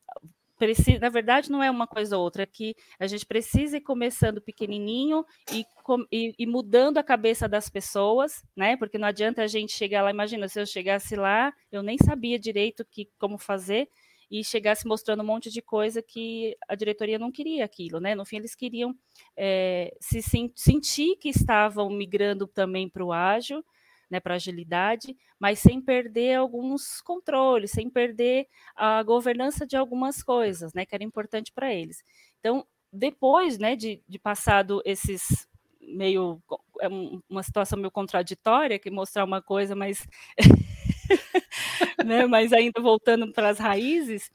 [0.59, 3.83] precisa, na verdade, não é uma coisa ou outra, é que a gente precisa ir
[3.83, 5.65] começando pequenininho e,
[6.11, 8.77] e, e, mudando a cabeça das pessoas, né?
[8.77, 12.39] Porque não adianta a gente chegar lá, imagina, se eu chegasse lá, eu nem sabia
[12.39, 13.89] direito que, como fazer,
[14.31, 18.15] e chegasse mostrando um monte de coisa que a diretoria não queria aquilo, né?
[18.15, 18.95] No fim, eles queriam
[19.37, 20.21] é, se
[20.55, 23.65] sentir que estavam migrando também para o ágil,
[24.11, 30.73] né, para agilidade, mas sem perder alguns controles, sem perder a governança de algumas coisas,
[30.73, 32.03] né, que era importante para eles.
[32.39, 35.49] Então, depois, né, de, de passado esses
[35.81, 36.43] meio
[36.81, 36.89] é
[37.29, 40.07] uma situação meio contraditória que mostrar uma coisa, mas
[42.05, 44.31] né, mas ainda voltando para as raízes,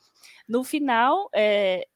[0.48, 1.88] no final é,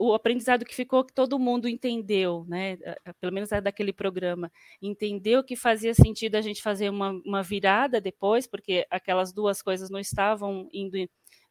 [0.00, 2.78] o aprendizado que ficou que todo mundo entendeu, né?
[3.20, 4.50] Pelo menos daquele programa,
[4.80, 9.90] entendeu que fazia sentido a gente fazer uma, uma virada depois, porque aquelas duas coisas
[9.90, 10.96] não estavam indo,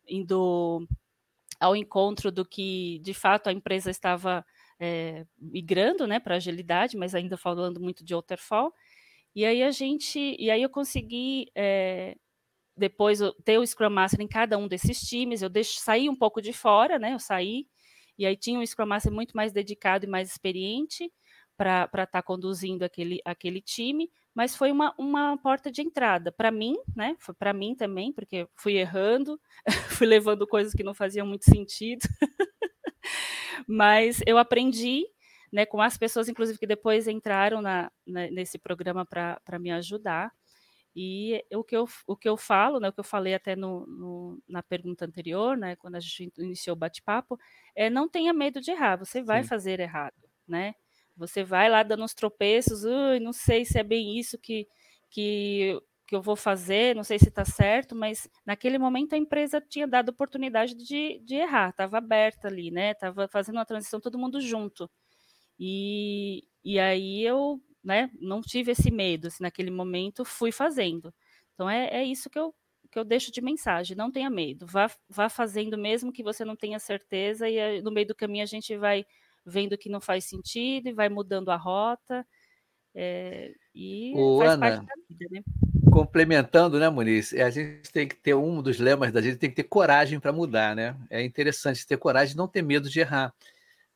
[0.07, 0.87] indo
[1.59, 4.43] ao encontro do que de fato a empresa estava
[4.79, 8.73] é, migrando, né, para agilidade, mas ainda falando muito de waterfall.
[9.35, 12.15] E aí a gente, e aí eu consegui é,
[12.79, 16.41] depois ter o Scrum Master em cada um desses times, eu deixo, saí um pouco
[16.41, 17.13] de fora, né?
[17.13, 17.67] Eu saí,
[18.17, 21.11] e aí tinha um Scrum Master muito mais dedicado e mais experiente
[21.57, 26.49] para estar tá conduzindo aquele, aquele time, mas foi uma, uma porta de entrada para
[26.49, 27.17] mim, né?
[27.19, 29.39] Foi para mim também, porque fui errando,
[29.99, 32.07] fui levando coisas que não faziam muito sentido.
[33.67, 35.05] mas eu aprendi
[35.51, 40.31] né, com as pessoas, inclusive, que depois entraram na, na nesse programa para me ajudar.
[40.95, 43.85] E o que eu, o que eu falo, né, o que eu falei até no,
[43.85, 47.39] no, na pergunta anterior, né, quando a gente iniciou o bate-papo,
[47.75, 49.49] é não tenha medo de errar, você vai Sim.
[49.49, 50.15] fazer errado,
[50.47, 50.73] né?
[51.15, 52.83] Você vai lá dando uns tropeços,
[53.21, 54.67] não sei se é bem isso que,
[55.09, 55.77] que,
[56.07, 59.87] que eu vou fazer, não sei se está certo, mas naquele momento a empresa tinha
[59.87, 62.91] dado oportunidade de, de errar, estava aberta ali, né?
[62.91, 64.89] Estava fazendo uma transição todo mundo junto.
[65.59, 71.13] E, e aí eu né, não tive esse medo, assim, naquele momento fui fazendo.
[71.53, 72.53] Então é, é isso que eu,
[72.91, 76.55] que eu deixo de mensagem, não tenha medo, vá, vá fazendo mesmo que você não
[76.55, 79.05] tenha certeza, e no meio do caminho a gente vai
[79.45, 82.25] vendo que não faz sentido e vai mudando a rota.
[82.93, 85.41] É, e Ana, parte da vida, né?
[85.91, 87.33] Complementando, né, Muniz?
[87.33, 90.33] A gente tem que ter um dos lemas da gente tem que ter coragem para
[90.33, 90.95] mudar, né?
[91.09, 93.33] É interessante ter coragem, não ter medo de errar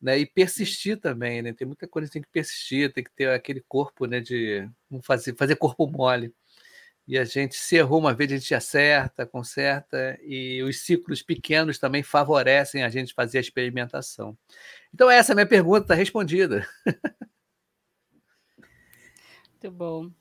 [0.04, 0.20] né?
[0.20, 1.54] E persistir também, né?
[1.54, 4.20] Tem muita coisa que tem que persistir, tem que ter aquele corpo, né?
[4.20, 4.70] De
[5.02, 6.34] fazer, fazer corpo mole.
[7.08, 11.80] E a gente se errou uma vez, a gente acerta, conserta, e os ciclos pequenos
[11.80, 14.38] também favorecem a gente fazer a experimentação.
[14.94, 16.68] Então, essa é a minha pergunta, está respondida.
[19.52, 20.12] Muito bom.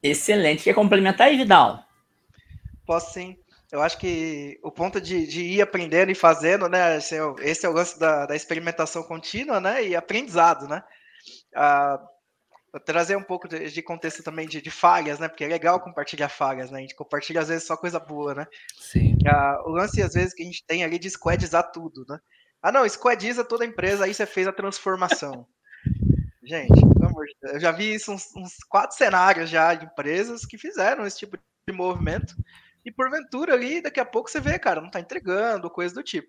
[0.00, 0.64] Excelente.
[0.64, 1.84] Quer complementar aí, Vidal?
[2.86, 3.41] Posso sim
[3.72, 6.98] eu acho que o ponto de, de, ir aprendendo e fazendo, né?
[6.98, 9.82] Esse é o, esse é o lance da, da, experimentação contínua, né?
[9.82, 10.84] E aprendizado, né?
[11.56, 11.98] Ah,
[12.84, 15.26] trazer um pouco de, de contexto também de, de, falhas, né?
[15.26, 16.78] Porque é legal compartilhar falhas, né?
[16.78, 18.46] A gente compartilha às vezes só coisa boa, né?
[18.78, 19.16] Sim.
[19.26, 22.18] Ah, o lance às vezes que a gente tem ali de squadizar tudo, né?
[22.60, 25.46] Ah, não, squadiza toda a empresa, aí você fez a transformação.
[26.44, 26.78] gente,
[27.44, 31.38] eu já vi isso uns, uns quatro cenários já de empresas que fizeram esse tipo
[31.66, 32.34] de movimento
[32.84, 36.28] e porventura ali, daqui a pouco você vê, cara, não está entregando, coisa do tipo.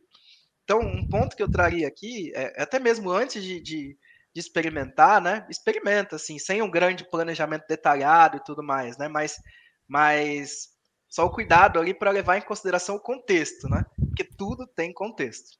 [0.64, 3.98] Então, um ponto que eu traria aqui, é, é até mesmo antes de, de,
[4.34, 5.46] de, experimentar, né?
[5.50, 9.08] Experimenta, assim, sem um grande planejamento detalhado e tudo mais, né?
[9.08, 9.38] Mas,
[9.88, 10.70] mas
[11.10, 13.86] só o cuidado ali para levar em consideração o contexto, né?
[13.98, 15.58] Porque tudo tem contexto,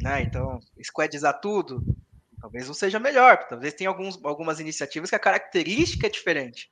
[0.00, 0.22] né?
[0.22, 1.82] Então, squadizar tudo,
[2.40, 6.70] talvez não seja melhor, talvez tenha alguns, algumas iniciativas que a característica é diferente,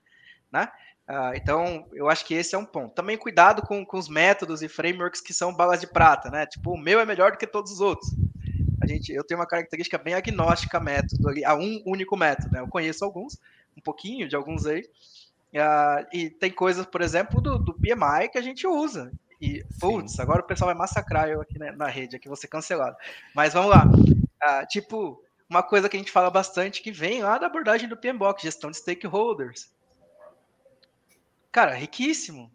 [0.52, 0.70] né?
[1.12, 2.94] Uh, então, eu acho que esse é um ponto.
[2.94, 6.46] Também cuidado com, com os métodos e frameworks que são balas de prata, né?
[6.46, 8.10] Tipo, o meu é melhor do que todos os outros.
[8.80, 12.50] A gente, eu tenho uma característica bem agnóstica a método, a um único método.
[12.50, 12.60] Né?
[12.60, 13.38] Eu conheço alguns,
[13.76, 14.88] um pouquinho de alguns aí.
[15.52, 19.12] Uh, e tem coisas, por exemplo, do, do PMI que a gente usa.
[19.38, 22.48] E, putz, agora o pessoal vai massacrar eu aqui na, na rede, aqui vou ser
[22.48, 22.96] cancelado.
[23.34, 23.84] Mas vamos lá.
[23.84, 27.98] Uh, tipo, uma coisa que a gente fala bastante que vem lá da abordagem do
[27.98, 29.70] PMBOK, gestão de stakeholders.
[31.52, 32.50] Cara, riquíssimo.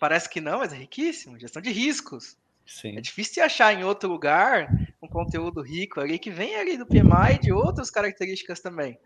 [0.00, 1.38] Parece que não, mas é riquíssimo.
[1.38, 2.36] Gestão de riscos.
[2.66, 2.98] Sim.
[2.98, 6.86] É difícil de achar em outro lugar um conteúdo rico ali que vem ali do
[6.86, 8.98] PMI e de outras características também.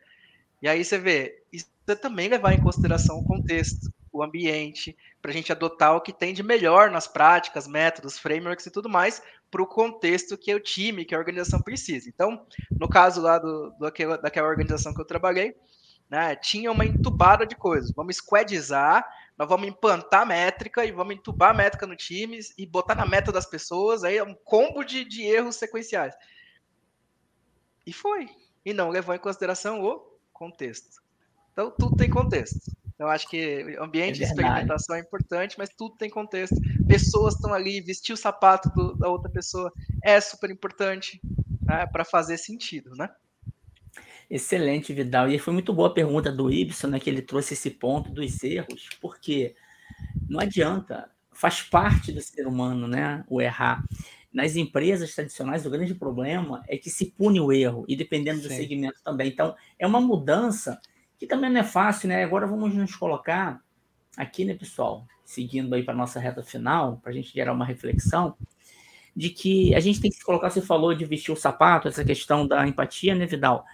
[0.62, 5.30] E aí você vê, isso é também levar em consideração o contexto, o ambiente, para
[5.30, 9.22] a gente adotar o que tem de melhor nas práticas, métodos, frameworks e tudo mais,
[9.50, 12.08] para o contexto que o time, que a organização precisa.
[12.08, 12.46] Então,
[12.78, 13.90] no caso lá do, do
[14.22, 15.54] daquela organização que eu trabalhei,
[16.12, 16.36] né?
[16.36, 17.90] Tinha uma entubada de coisas.
[17.90, 19.02] Vamos squadizar,
[19.38, 23.32] nós vamos implantar métrica e vamos entubar a métrica no time e botar na meta
[23.32, 24.04] das pessoas.
[24.04, 26.14] Aí é um combo de, de erros sequenciais.
[27.86, 28.28] E foi.
[28.62, 31.00] E não levou em consideração o contexto.
[31.50, 32.60] Então, tudo tem contexto.
[32.98, 36.56] Eu acho que ambiente é de experimentação é importante, mas tudo tem contexto.
[36.86, 39.72] Pessoas estão ali, vestir o sapato do, da outra pessoa
[40.04, 41.22] é super importante
[41.62, 43.08] né, para fazer sentido, né?
[44.32, 45.28] Excelente, Vidal.
[45.28, 48.42] E foi muito boa a pergunta do Ibson, né, que ele trouxe esse ponto dos
[48.42, 49.54] erros, porque
[50.26, 53.84] não adianta, faz parte do ser humano, né, o errar.
[54.32, 58.48] Nas empresas tradicionais, o grande problema é que se pune o erro, e dependendo do
[58.48, 58.56] Sim.
[58.56, 59.28] segmento também.
[59.28, 60.80] Então, é uma mudança
[61.18, 62.24] que também não é fácil, né?
[62.24, 63.62] Agora vamos nos colocar
[64.16, 68.34] aqui, né, pessoal, seguindo aí para nossa reta final, para a gente gerar uma reflexão,
[69.14, 72.02] de que a gente tem que se colocar, você falou de vestir o sapato, essa
[72.02, 73.66] questão da empatia, né, Vidal?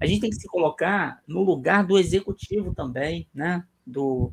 [0.00, 3.64] A gente tem que se colocar no lugar do executivo também, né?
[3.86, 4.32] Do,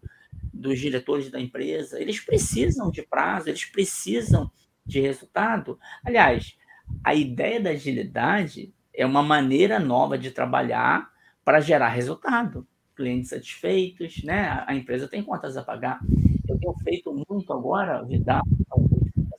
[0.54, 2.00] dos diretores da empresa.
[2.00, 4.52] Eles precisam de prazo, eles precisam
[4.86, 5.80] de resultado.
[6.04, 6.56] Aliás,
[7.04, 11.10] a ideia da agilidade é uma maneira nova de trabalhar
[11.44, 12.68] para gerar resultado.
[12.96, 14.64] Clientes satisfeitos, né?
[14.68, 16.00] A empresa tem contas a pagar.
[16.48, 18.44] eu tenho feito muito agora, Vidal,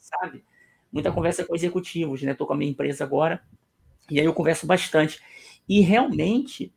[0.01, 0.43] sabe?
[0.91, 2.33] Muita conversa com executivos, né?
[2.33, 3.43] Estou com a minha empresa agora,
[4.11, 5.21] e aí eu converso bastante.
[5.71, 6.75] E realmente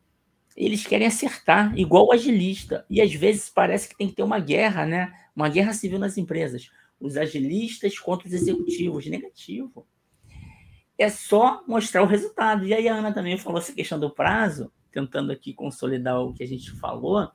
[0.55, 2.85] eles querem acertar, igual o agilista.
[2.87, 5.11] E às vezes parece que tem que ter uma guerra, né?
[5.35, 6.69] Uma guerra civil nas empresas.
[6.99, 9.07] Os agilistas contra os executivos.
[9.07, 9.87] Negativo.
[10.95, 12.67] É só mostrar o resultado.
[12.67, 16.43] E aí a Ana também falou essa questão do prazo, tentando aqui consolidar o que
[16.43, 17.31] a gente falou.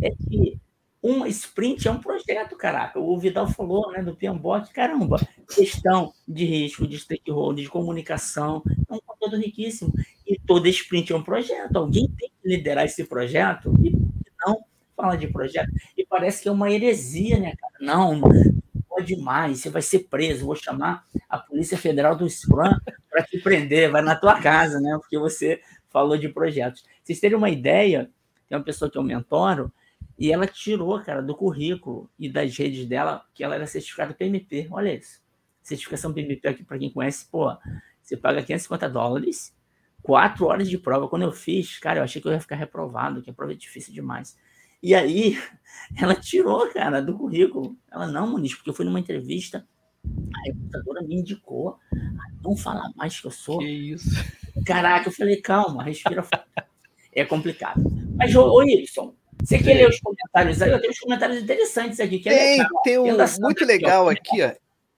[0.00, 0.58] É que
[1.04, 2.98] uma sprint é um projeto, caraca.
[2.98, 5.20] O Vidal falou, né, do PMBOK, caramba,
[5.54, 9.92] questão de risco, de stakeholder, de comunicação, é um conteúdo riquíssimo.
[10.26, 11.76] E todo sprint é um projeto.
[11.76, 13.94] Alguém tem que liderar esse projeto e
[14.46, 14.64] não
[14.96, 15.70] fala de projeto.
[15.94, 17.74] E parece que é uma heresia, né, cara?
[17.82, 18.18] Não,
[18.88, 20.46] pode mais, você vai ser preso.
[20.46, 22.78] Vou chamar a Polícia Federal do Scrum
[23.10, 24.96] para te prender, vai na tua casa, né?
[24.98, 26.82] Porque você falou de projetos.
[27.02, 28.10] Vocês terem uma ideia,
[28.48, 29.70] tem uma pessoa que eu mentoro,
[30.18, 34.68] e ela tirou, cara, do currículo e das redes dela que ela era certificada PMP.
[34.70, 35.20] Olha isso.
[35.62, 37.50] Certificação PMP aqui, para quem conhece, pô,
[38.02, 39.56] você paga 550 dólares,
[40.02, 41.08] quatro horas de prova.
[41.08, 43.56] Quando eu fiz, cara, eu achei que eu ia ficar reprovado, que a prova é
[43.56, 44.36] difícil demais.
[44.82, 45.38] E aí,
[45.98, 47.76] ela tirou, cara, do currículo.
[47.90, 49.66] Ela, não, Muniz, porque eu fui numa entrevista,
[50.04, 53.58] a recrutadora me indicou a não falar mais que eu sou.
[53.58, 54.10] Que isso?
[54.66, 56.22] Caraca, eu falei, calma, respira.
[57.12, 57.82] é complicado.
[58.16, 60.70] Mas, ô, ô Wilson, você quer ler os comentários aí?
[60.70, 62.18] Eu tenho uns comentários interessantes aqui.
[62.18, 64.52] Que é tem, tem um muito legal aqui, ó.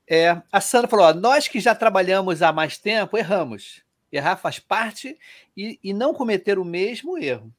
[0.09, 3.83] É, a Sandra falou: ó, nós que já trabalhamos há mais tempo, erramos.
[4.11, 5.19] Errar faz parte
[5.57, 7.53] e, e não cometer o mesmo erro.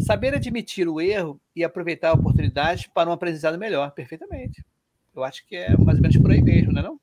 [0.00, 3.90] Saber admitir o erro e aproveitar a oportunidade para um aprendizado melhor.
[3.92, 4.64] Perfeitamente.
[5.14, 6.84] Eu acho que é mais ou menos por aí mesmo, não é?
[6.84, 7.00] Não?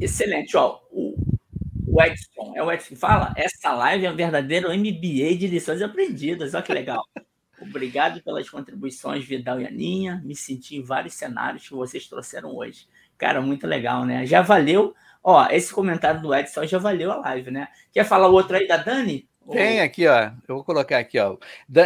[0.00, 0.56] Excelente.
[0.56, 1.16] Ó, o,
[1.86, 3.32] o Edson, é o Edson que fala?
[3.36, 6.54] Essa live é um verdadeiro MBA de lições aprendidas.
[6.54, 7.04] Olha que legal.
[7.60, 10.22] Obrigado pelas contribuições, Vidal e Aninha.
[10.24, 12.86] Me senti em vários cenários que vocês trouxeram hoje.
[13.16, 14.24] Cara, muito legal, né?
[14.24, 14.94] Já valeu.
[15.22, 17.68] Ó, esse comentário do Edson já valeu a live, né?
[17.92, 19.28] Quer falar outro aí da Dani?
[19.50, 20.30] Tem aqui, ó.
[20.46, 21.36] Eu vou colocar aqui, ó.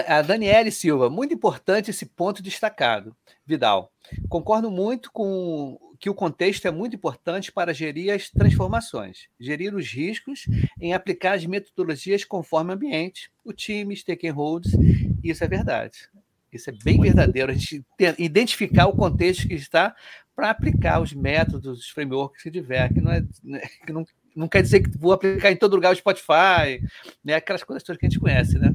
[0.09, 3.17] A Daniele Silva, muito importante esse ponto destacado.
[3.47, 3.93] Vidal,
[4.29, 9.87] concordo muito com que o contexto é muito importante para gerir as transformações, gerir os
[9.87, 10.49] riscos
[10.81, 14.75] em aplicar as metodologias conforme o ambiente, o time, stakeholders.
[15.23, 16.11] Isso é verdade.
[16.53, 17.53] Isso é bem verdadeiro.
[17.53, 17.87] A gente
[18.19, 19.95] identificar o contexto que está
[20.35, 24.49] para aplicar os métodos, os frameworks que tiver, que não, é, né, que não, não
[24.49, 26.83] quer dizer que vou aplicar em todo lugar o Spotify,
[27.25, 27.35] né?
[27.35, 28.73] aquelas coisas todas que a gente conhece, né?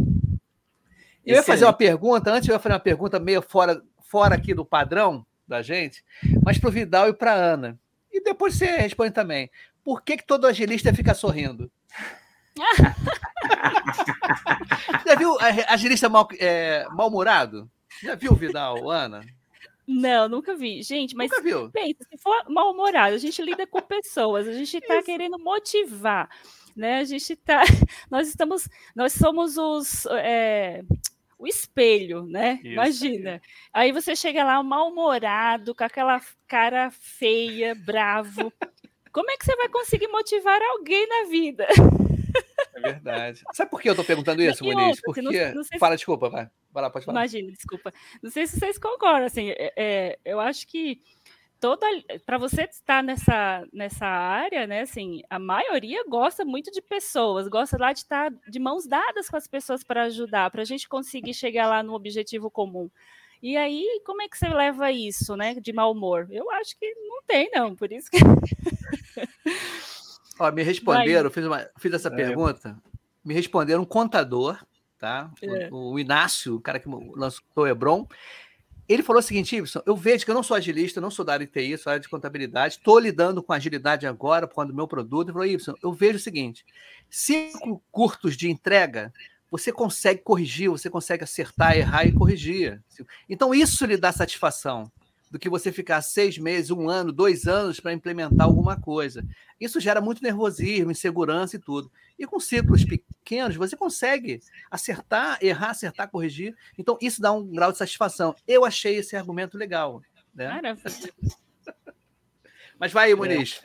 [1.25, 4.53] Eu ia fazer uma pergunta, antes eu ia fazer uma pergunta meio fora, fora aqui
[4.53, 6.03] do padrão, da gente,
[6.43, 7.79] mas para o Vidal e para Ana.
[8.11, 9.49] E depois você responde também.
[9.83, 11.71] Por que, que todo agilista fica sorrindo?
[15.05, 15.37] Já viu
[15.67, 17.69] agilista mal, é, mal-humorado?
[18.03, 19.23] Já viu, Vidal, Ana?
[19.87, 20.83] Não, nunca vi.
[20.83, 21.31] Gente, mas
[21.71, 26.29] pensa, se for mal-humorado, a gente lida com pessoas, a gente está querendo motivar,
[26.75, 26.99] né?
[26.99, 27.63] A gente está.
[28.11, 28.67] Nós estamos.
[28.93, 30.05] Nós somos os.
[30.07, 30.83] É,
[31.37, 32.59] o espelho, né?
[32.63, 32.67] Isso.
[32.67, 33.41] Imagina.
[33.71, 38.51] Aí você chega lá mal-humorado, com aquela cara feia, bravo.
[39.11, 41.67] Como é que você vai conseguir motivar alguém na vida?
[42.75, 43.41] É verdade.
[43.53, 45.01] Sabe por que eu estou perguntando isso, Muniz?
[45.01, 45.21] Porque.
[45.21, 45.97] Não, não Fala, se...
[45.97, 46.49] desculpa, vai.
[46.71, 47.21] Vai lá, pode falar.
[47.21, 47.91] Imagina, desculpa.
[48.21, 51.01] Não sei se vocês concordam, assim, é, é, eu acho que
[51.59, 51.85] toda
[52.25, 57.77] para você estar nessa nessa área, né, assim, a maioria gosta muito de pessoas, gosta
[57.77, 61.33] lá de estar de mãos dadas com as pessoas para ajudar, para a gente conseguir
[61.33, 62.89] chegar lá no objetivo comum.
[63.41, 66.27] E aí, como é que você leva isso, né, de mau humor?
[66.31, 68.17] Eu acho que não tem, não, por isso que.
[70.39, 72.15] Ó, me responderam, fiz, uma, fiz essa é.
[72.15, 72.77] pergunta,
[73.23, 74.59] me responderam um contador,
[74.97, 75.31] tá?
[75.41, 75.69] É.
[75.71, 78.07] O, o, Inácio, o cara que lançou o Hebron,
[78.87, 81.33] ele falou o seguinte, Ibson, eu vejo que eu não sou agilista, não sou da
[81.33, 84.75] área de TI, sou área de contabilidade, estou lidando com agilidade agora por conta do
[84.75, 85.27] meu produto.
[85.27, 86.65] Ele falou, Ibson, eu vejo o seguinte,
[87.09, 89.13] cinco curtos de entrega,
[89.51, 92.81] você consegue corrigir, você consegue acertar, errar e corrigir.
[93.29, 94.91] Então, isso lhe dá satisfação
[95.29, 99.25] do que você ficar seis meses, um ano, dois anos para implementar alguma coisa.
[99.59, 101.91] Isso gera muito nervosismo, insegurança e tudo.
[102.17, 102.85] E com ciclos
[103.27, 104.39] pequenos, você consegue
[104.71, 106.55] acertar, errar, acertar, corrigir.
[106.77, 108.33] Então, isso dá um grau de satisfação.
[108.47, 110.01] Eu achei esse argumento legal.
[110.33, 110.47] Né?
[110.47, 111.13] Maravilha.
[112.79, 113.61] Mas vai aí, Muniz.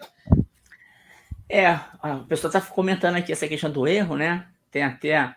[1.48, 4.48] É, a pessoa está comentando aqui essa questão do erro, né?
[4.70, 5.36] Tem até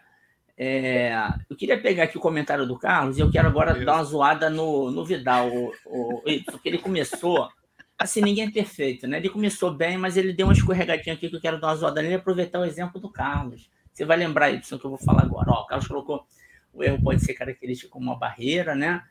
[0.57, 1.13] é,
[1.49, 4.49] eu queria pegar aqui o comentário do Carlos e eu quero agora dar uma zoada
[4.49, 7.49] no, no Vidal, o, o, porque ele começou.
[7.97, 9.17] Assim, ninguém é perfeito, né?
[9.17, 12.01] Ele começou bem, mas ele deu uma escorregadinha aqui que eu quero dar uma zoada
[12.01, 13.69] nele e aproveitar o exemplo do Carlos.
[13.95, 15.49] Você vai lembrar, isso que eu vou falar agora.
[15.51, 16.27] Ó, o Carlos colocou
[16.73, 19.01] o erro pode ser característico como uma barreira, né?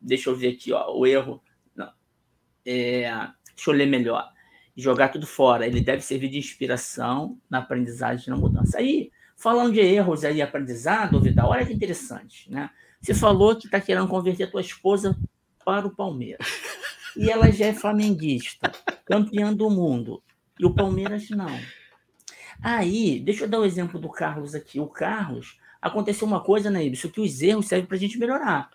[0.00, 1.42] Deixa eu ver aqui, ó, o erro
[2.64, 3.10] É,
[3.56, 4.30] deixa eu ler melhor.
[4.76, 5.66] Jogar tudo fora.
[5.66, 8.78] Ele deve servir de inspiração na aprendizagem e na mudança.
[8.78, 12.70] Aí, falando de erros aí, aprendizado, Vidal, olha que interessante, né?
[13.00, 15.18] Você falou que está querendo converter a tua esposa
[15.64, 16.46] para o Palmeiras.
[17.16, 18.70] E ela já é flamenguista,
[19.04, 20.22] campeã do mundo.
[20.58, 21.58] E o Palmeiras não.
[22.62, 24.78] Aí, deixa eu dar o um exemplo do Carlos aqui.
[24.78, 28.70] O Carlos, aconteceu uma coisa, né, Ibsen, que os erros servem para a gente melhorar.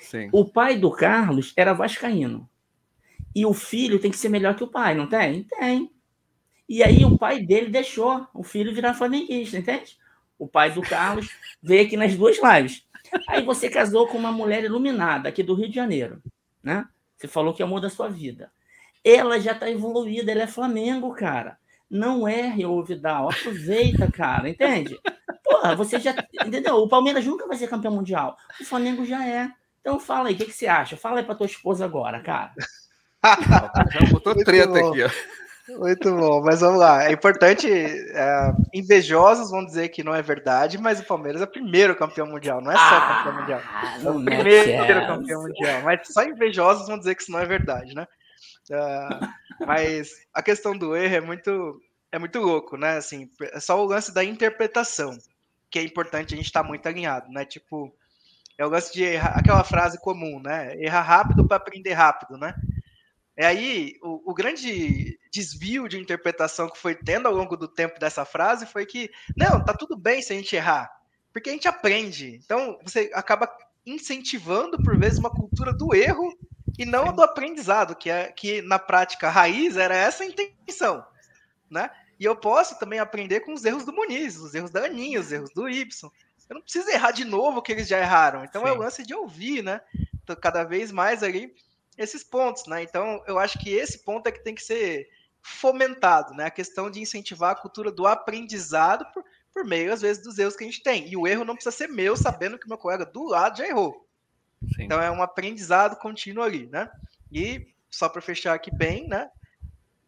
[0.00, 0.28] Sim.
[0.32, 2.48] O pai do Carlos era vascaíno.
[3.34, 5.44] E o filho tem que ser melhor que o pai, não tem?
[5.44, 5.92] Tem.
[6.68, 9.96] E aí o pai dele deixou o filho virar flamenguista, entende?
[10.38, 11.30] O pai do Carlos
[11.62, 12.86] veio aqui nas duas lives.
[13.28, 16.20] Aí você casou com uma mulher iluminada aqui do Rio de Janeiro,
[16.62, 16.86] né?
[17.16, 18.50] Você falou que é amor da sua vida.
[19.04, 21.58] Ela já está evoluída, ela é Flamengo, cara.
[21.90, 23.30] Não erre, ô Vidal.
[23.30, 24.98] Aproveita, cara, entende?
[25.42, 26.14] Porra, você já.
[26.44, 26.76] Entendeu?
[26.76, 28.36] O Palmeiras nunca vai ser campeão mundial.
[28.60, 29.48] O Flamengo já é.
[29.80, 30.96] Então fala aí, o que, que você acha?
[30.96, 32.52] Fala aí pra tua esposa agora, cara.
[33.24, 35.10] Já botou treta aqui, ó.
[35.76, 37.04] Muito bom, mas vamos lá.
[37.04, 41.50] É importante, é, invejosos vão dizer que não é verdade, mas o Palmeiras é o
[41.50, 43.60] primeiro campeão mundial, não é só ah, campeão mundial.
[44.02, 47.94] É o primeiro campeão mundial, mas só invejosos vão dizer que isso não é verdade,
[47.94, 48.06] né?
[48.70, 51.80] Uh, mas a questão do erro é muito,
[52.12, 52.96] é muito louco, né?
[52.96, 55.16] Assim, é só o lance da interpretação,
[55.70, 57.44] que é importante a gente estar tá muito alinhado, né?
[57.44, 57.94] Tipo,
[58.58, 60.76] é o lance de errar, aquela frase comum, né?
[60.82, 62.54] Errar rápido para aprender rápido, né?
[63.36, 68.00] É aí o, o, grande desvio de interpretação que foi tendo ao longo do tempo
[68.00, 70.90] dessa frase foi que não, tá tudo bem se a gente errar,
[71.32, 72.40] porque a gente aprende.
[72.44, 73.48] Então você acaba
[73.86, 76.36] incentivando por vezes uma cultura do erro
[76.78, 81.04] e não do aprendizado, que é que na prática raiz era essa a intenção,
[81.68, 81.90] né?
[82.18, 85.30] E eu posso também aprender com os erros do Muniz, os erros da Aninha, os
[85.30, 86.10] erros do Y.
[86.48, 88.44] Eu não preciso errar de novo o que eles já erraram.
[88.44, 88.68] Então Sim.
[88.68, 89.80] é o lance de ouvir, né?
[90.22, 91.54] Então, cada vez mais ali
[91.96, 92.82] esses pontos, né?
[92.82, 95.08] Então, eu acho que esse ponto é que tem que ser
[95.42, 96.46] fomentado, né?
[96.46, 100.56] A questão de incentivar a cultura do aprendizado por, por meio, às vezes, dos erros
[100.56, 101.08] que a gente tem.
[101.08, 103.66] E o erro não precisa ser meu, sabendo que o meu colega do lado já
[103.66, 104.07] errou.
[104.74, 104.84] Sim.
[104.84, 106.90] Então, é um aprendizado contínuo ali, né?
[107.30, 109.28] E, só para fechar aqui bem, né?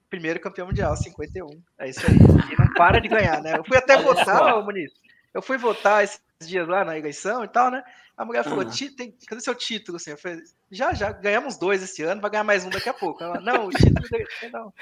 [0.08, 1.48] Primeiro campeão mundial, 51.
[1.78, 2.14] É isso aí.
[2.14, 3.56] E não para de ganhar, né?
[3.56, 4.92] Eu fui até votar, Muniz.
[5.32, 7.82] Eu fui votar esses dias lá na eleição e tal, né?
[8.16, 8.96] A mulher falou: uhum.
[8.96, 9.96] tem, cadê seu título?
[9.96, 12.92] Assim, eu falei, já, já, ganhamos dois esse ano, vai ganhar mais um daqui a
[12.92, 13.22] pouco.
[13.22, 14.06] Ela, não, o título
[14.52, 14.74] não.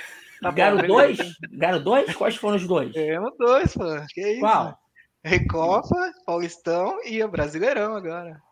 [0.43, 1.19] Tá Ganharam dois?
[1.51, 2.17] Ganharam dois?
[2.17, 2.91] Quais foram os dois?
[2.93, 3.85] Ganhamos dois, pô.
[4.09, 4.41] Que isso?
[4.41, 4.77] Qual?
[5.23, 8.43] Recopa, Paulistão e o Brasileirão agora.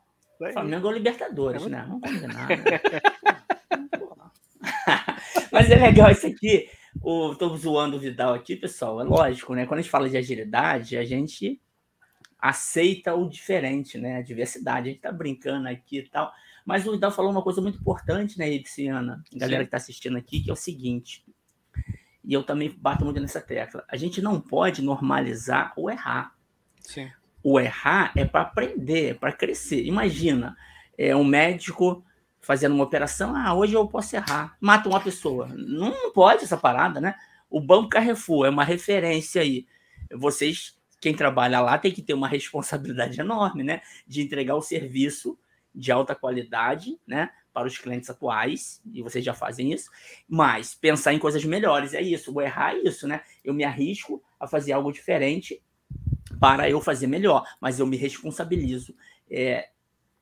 [0.52, 1.84] Flamengo ou Libertadores, é né?
[1.88, 2.28] Não combina
[5.52, 6.68] Mas é legal isso aqui.
[7.02, 9.00] O, tô zoando o Vidal aqui, pessoal.
[9.00, 9.66] É lógico, né?
[9.66, 11.60] Quando a gente fala de agilidade, a gente
[12.38, 14.16] aceita o diferente, né?
[14.16, 14.88] A diversidade.
[14.88, 16.32] A gente tá brincando aqui e tal.
[16.64, 19.22] Mas o Vidal falou uma coisa muito importante, né, Ipsiana?
[19.32, 19.64] Galera Sim.
[19.64, 21.24] que está assistindo aqui, que é o seguinte.
[22.24, 23.84] E eu também bato muito nessa tecla.
[23.88, 26.34] A gente não pode normalizar o errar.
[26.80, 27.08] Sim.
[27.48, 29.84] O errar é para aprender, é para crescer.
[29.84, 30.56] Imagina,
[30.98, 32.04] é um médico
[32.40, 35.46] fazendo uma operação, ah, hoje eu posso errar, mata uma pessoa.
[35.54, 37.14] Não pode essa parada, né?
[37.48, 39.64] O Banco Carrefour é uma referência aí.
[40.12, 43.80] Vocês quem trabalha lá tem que ter uma responsabilidade enorme, né?
[44.08, 45.38] De entregar o serviço
[45.72, 47.30] de alta qualidade, né?
[47.52, 49.88] Para os clientes atuais, e vocês já fazem isso,
[50.28, 53.20] mas pensar em coisas melhores é isso, vou errar é isso, né?
[53.44, 55.62] Eu me arrisco a fazer algo diferente
[56.40, 58.94] para eu fazer melhor, mas eu me responsabilizo.
[59.30, 59.68] É,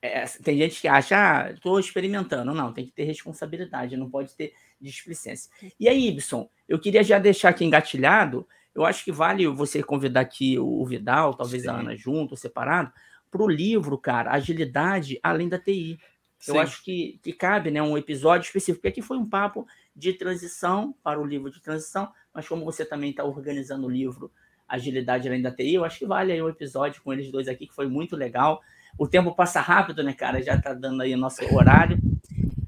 [0.02, 2.52] é, tem gente que acha, ah, estou experimentando.
[2.52, 5.50] Não, tem que ter responsabilidade, não pode ter displicência.
[5.80, 10.20] E aí, Ibson, eu queria já deixar aqui engatilhado eu acho que vale você convidar
[10.20, 11.68] aqui o Vidal, talvez Sim.
[11.68, 12.92] a Ana junto, separado,
[13.30, 15.98] para o livro, cara, Agilidade Além da TI.
[16.38, 16.52] Sim.
[16.52, 20.12] Eu acho que, que cabe né, um episódio específico, porque aqui foi um papo de
[20.12, 24.30] transição para o livro de transição, mas como você também está organizando o livro
[24.68, 27.66] Agilidade Além da TI, eu acho que vale aí um episódio com eles dois aqui,
[27.66, 28.60] que foi muito legal.
[28.98, 30.42] O tempo passa rápido, né, cara?
[30.42, 31.98] Já está dando aí o nosso horário.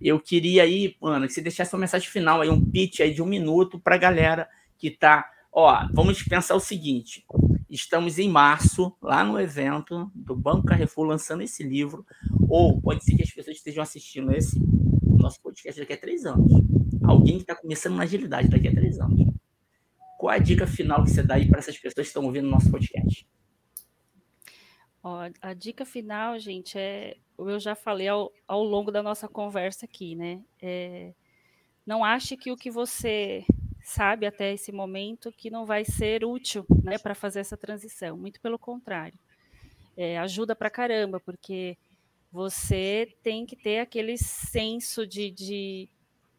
[0.01, 3.23] Eu queria aí, Ana, que você deixasse uma mensagem final aí, um pitch aí de
[3.23, 7.25] um minuto para a galera que está Ó, vamos pensar o seguinte:
[7.71, 12.05] estamos em março, lá no evento do Banco Carrefour, lançando esse livro,
[12.47, 14.61] ou pode ser que as pessoas estejam assistindo esse
[15.03, 16.53] nosso podcast daqui a três anos.
[17.03, 19.26] Alguém que está começando na agilidade daqui a três anos.
[20.27, 22.51] Qual a dica final que você dá aí para essas pessoas que estão ouvindo o
[22.51, 23.25] nosso podcast?
[25.41, 30.17] A dica final, gente, é eu já falei ao, ao longo da nossa conversa aqui,
[30.17, 30.43] né?
[30.61, 31.15] É,
[31.87, 33.45] não ache que o que você
[33.85, 38.17] sabe até esse momento que não vai ser útil né, para fazer essa transição.
[38.17, 39.17] Muito pelo contrário.
[39.97, 41.79] É, ajuda para caramba, porque
[42.33, 45.89] você tem que ter aquele senso de, de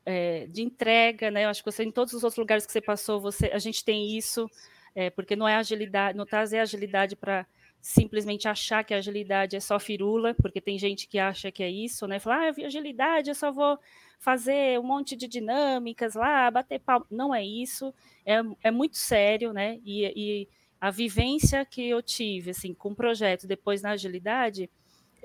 [0.10, 1.44] é, de entrega, né?
[1.44, 3.84] Eu acho que você, em todos os outros lugares que você passou, você, a gente
[3.84, 4.50] tem isso,
[4.96, 7.46] é, porque não é agilidade, não trazer agilidade para
[7.82, 11.70] simplesmente achar que a agilidade é só firula, porque tem gente que acha que é
[11.70, 12.20] isso, né?
[12.20, 13.78] Falar, ah, agilidade, eu só vou
[14.18, 17.06] fazer um monte de dinâmicas lá, bater pau.
[17.12, 17.94] Não é isso,
[18.26, 19.78] é, é muito sério, né?
[19.84, 20.48] E, e
[20.80, 24.70] a vivência que eu tive, assim, com o projeto depois na agilidade,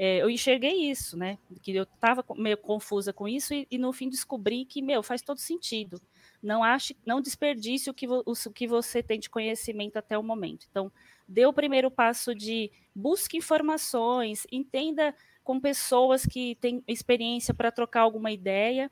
[0.04, 1.38] é, eu enxerguei isso, né?
[1.62, 5.22] Que eu estava meio confusa com isso e, e, no fim descobri que, meu, faz
[5.22, 6.02] todo sentido.
[6.42, 10.22] Não ache, não desperdice o que, vo, o que você tem de conhecimento até o
[10.24, 10.66] momento.
[10.68, 10.90] Então,
[11.28, 18.00] dê o primeiro passo de busque informações, entenda com pessoas que têm experiência para trocar
[18.00, 18.90] alguma ideia.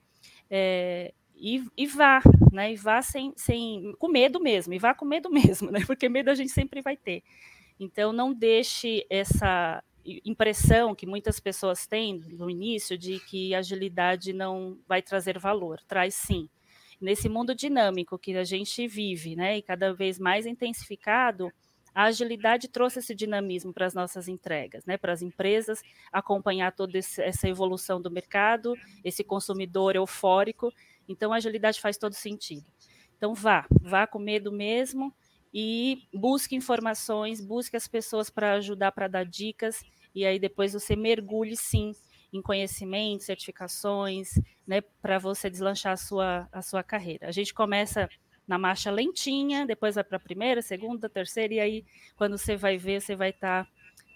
[0.49, 2.73] É, e, e, vá, né?
[2.73, 5.81] E vá sem, sem, com medo mesmo, e vá com medo mesmo, né?
[5.85, 7.25] Porque medo a gente sempre vai ter.
[7.81, 14.78] Então, não deixe essa impressão que muitas pessoas têm no início de que agilidade não
[14.88, 15.80] vai trazer valor.
[15.86, 16.48] Traz sim.
[17.01, 21.51] Nesse mundo dinâmico que a gente vive, né, e cada vez mais intensificado,
[21.94, 25.82] a agilidade trouxe esse dinamismo para as nossas entregas, né, para as empresas
[26.12, 30.72] acompanhar toda essa evolução do mercado, esse consumidor eufórico.
[31.09, 32.66] Então, a agilidade faz todo sentido.
[33.16, 35.12] Então, vá, vá com medo mesmo,
[35.53, 39.82] e busque informações, busque as pessoas para ajudar, para dar dicas,
[40.14, 41.92] e aí depois você mergulhe sim
[42.32, 44.30] em conhecimentos, certificações,
[44.66, 47.28] né, para você deslanchar a sua, a sua carreira.
[47.28, 48.09] A gente começa
[48.46, 51.84] na marcha lentinha, depois vai para a primeira, segunda, terceira, e aí
[52.16, 53.70] quando você vai ver, você vai estar tá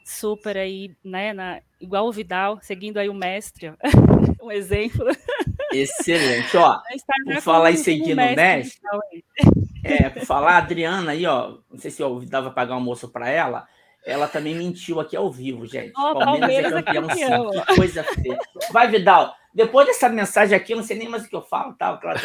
[0.04, 3.74] super aí, né, na, igual o Vidal, seguindo aí o mestre, ó.
[4.44, 5.06] um exemplo.
[5.72, 6.80] Excelente, ó.
[7.24, 8.78] Por falar em seguindo o mestre,
[9.84, 13.66] é, falar, a Adriana aí, ó, não sei se eu dava pagar almoço para ela,
[14.04, 15.92] ela também mentiu aqui ao vivo, gente.
[15.96, 17.60] Oh, Palmeiras, é, é campeão, sim.
[17.66, 18.38] Que coisa feia.
[18.70, 19.34] Vai, Vidal.
[19.54, 21.96] Depois dessa mensagem aqui, eu não sei nem mais o que eu falo, tá?
[21.96, 22.18] Claro,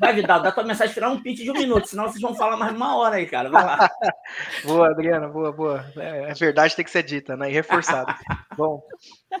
[0.00, 2.56] Vai, Vidal, dá tua mensagem final um pitch de um minuto, senão vocês vão falar
[2.56, 3.50] mais uma hora aí, cara.
[3.50, 3.90] Vai lá.
[4.64, 5.84] boa, Adriana, boa, boa.
[5.96, 7.50] É, é verdade, tem que ser dita, né?
[7.50, 8.16] E reforçada.
[8.56, 8.82] bom,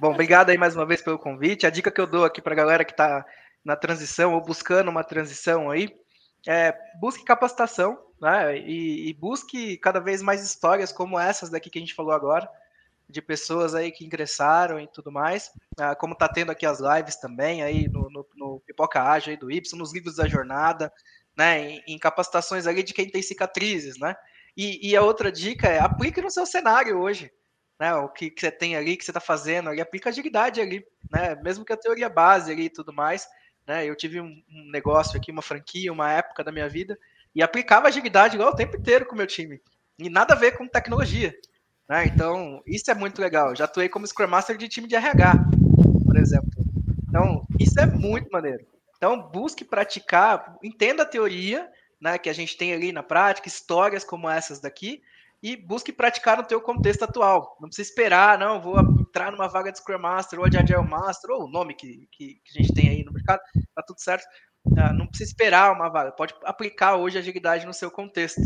[0.00, 1.66] bom, obrigado aí mais uma vez pelo convite.
[1.66, 3.24] A dica que eu dou aqui pra galera que tá
[3.64, 5.88] na transição ou buscando uma transição aí,
[6.46, 8.58] é, busque capacitação, né?
[8.58, 12.48] E, e, busque cada vez mais histórias como essas daqui que a gente falou agora,
[13.08, 17.16] de pessoas aí que ingressaram e tudo mais, ah, como tá tendo aqui as lives
[17.16, 20.92] também aí no, no, no Pipoca Ágil aí do Y, nos livros da jornada,
[21.36, 21.60] né?
[21.60, 24.14] Em, em, capacitações ali de quem tem cicatrizes, né?
[24.56, 27.30] E, e, a outra dica é aplique no seu cenário hoje.
[27.76, 30.86] Né, o que, que você tem ali, que você está fazendo ali, aplica agilidade ali,
[31.10, 31.34] né?
[31.42, 33.26] Mesmo que a teoria base ali e tudo mais,
[33.66, 33.86] né?
[33.86, 36.98] Eu tive um, negócio aqui, uma franquia, uma época da minha vida,
[37.34, 39.60] e aplicava agilidade igual o tempo inteiro com o meu time.
[39.98, 41.34] E nada a ver com tecnologia.
[41.88, 42.06] Né?
[42.06, 43.54] Então, isso é muito legal.
[43.54, 45.34] Já atuei como Scrum Master de time de RH,
[46.04, 46.50] por exemplo.
[47.08, 48.64] Então, isso é muito maneiro.
[48.96, 54.04] Então, busque praticar, entenda a teoria né, que a gente tem ali na prática, histórias
[54.04, 55.02] como essas daqui,
[55.44, 57.58] e busque praticar no teu contexto atual.
[57.60, 61.32] Não precisa esperar, não, vou entrar numa vaga de Scrum Master ou de Agile Master,
[61.32, 63.42] ou o nome que, que, que a gente tem aí no mercado,
[63.74, 64.24] tá tudo certo.
[64.78, 68.40] Ah, não precisa esperar uma vaga, pode aplicar hoje a agilidade no seu contexto.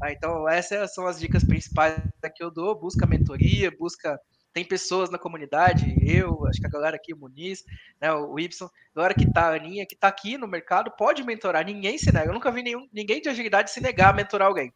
[0.00, 0.10] Tá?
[0.10, 1.94] Então, essas são as dicas principais
[2.34, 2.74] que eu dou.
[2.74, 4.18] Busca mentoria, busca.
[4.52, 7.62] Tem pessoas na comunidade, eu, acho que a galera aqui, o Muniz,
[8.00, 11.22] né, o Y, a galera que tá, a Aninha, que tá aqui no mercado, pode
[11.22, 11.64] mentorar.
[11.64, 12.30] Ninguém se nega.
[12.30, 14.74] Eu nunca vi nenhum, ninguém de agilidade se negar a mentorar alguém.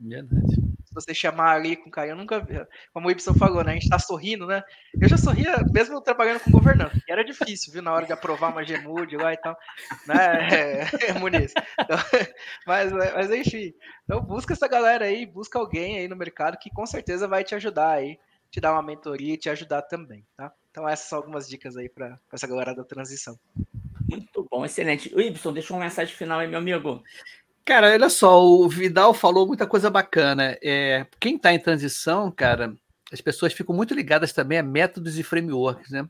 [0.00, 0.63] Verdade
[0.94, 2.54] você chamar ali com carinho, eu nunca vi.
[2.92, 3.72] Como o Ibson falou, né?
[3.72, 4.62] A gente tá sorrindo, né?
[5.00, 7.82] Eu já sorria mesmo trabalhando com governante, era difícil, viu?
[7.82, 9.56] Na hora de aprovar uma GMUD lá e tal,
[10.06, 10.14] né?
[11.04, 11.52] É, Muniz.
[11.80, 11.96] Então,
[12.66, 13.74] mas, mas enfim,
[14.04, 17.54] então busca essa galera aí, busca alguém aí no mercado que com certeza vai te
[17.54, 18.18] ajudar aí,
[18.50, 20.52] te dar uma mentoria e te ajudar também, tá?
[20.70, 23.38] Então essas são algumas dicas aí para essa galera da transição.
[24.08, 25.14] Muito bom, excelente.
[25.14, 27.02] O Ibson, deixa uma mensagem final aí, meu amigo.
[27.64, 30.56] Cara, olha só, o Vidal falou muita coisa bacana.
[30.62, 32.74] É, quem está em transição, cara,
[33.10, 36.06] as pessoas ficam muito ligadas também a métodos e frameworks, né?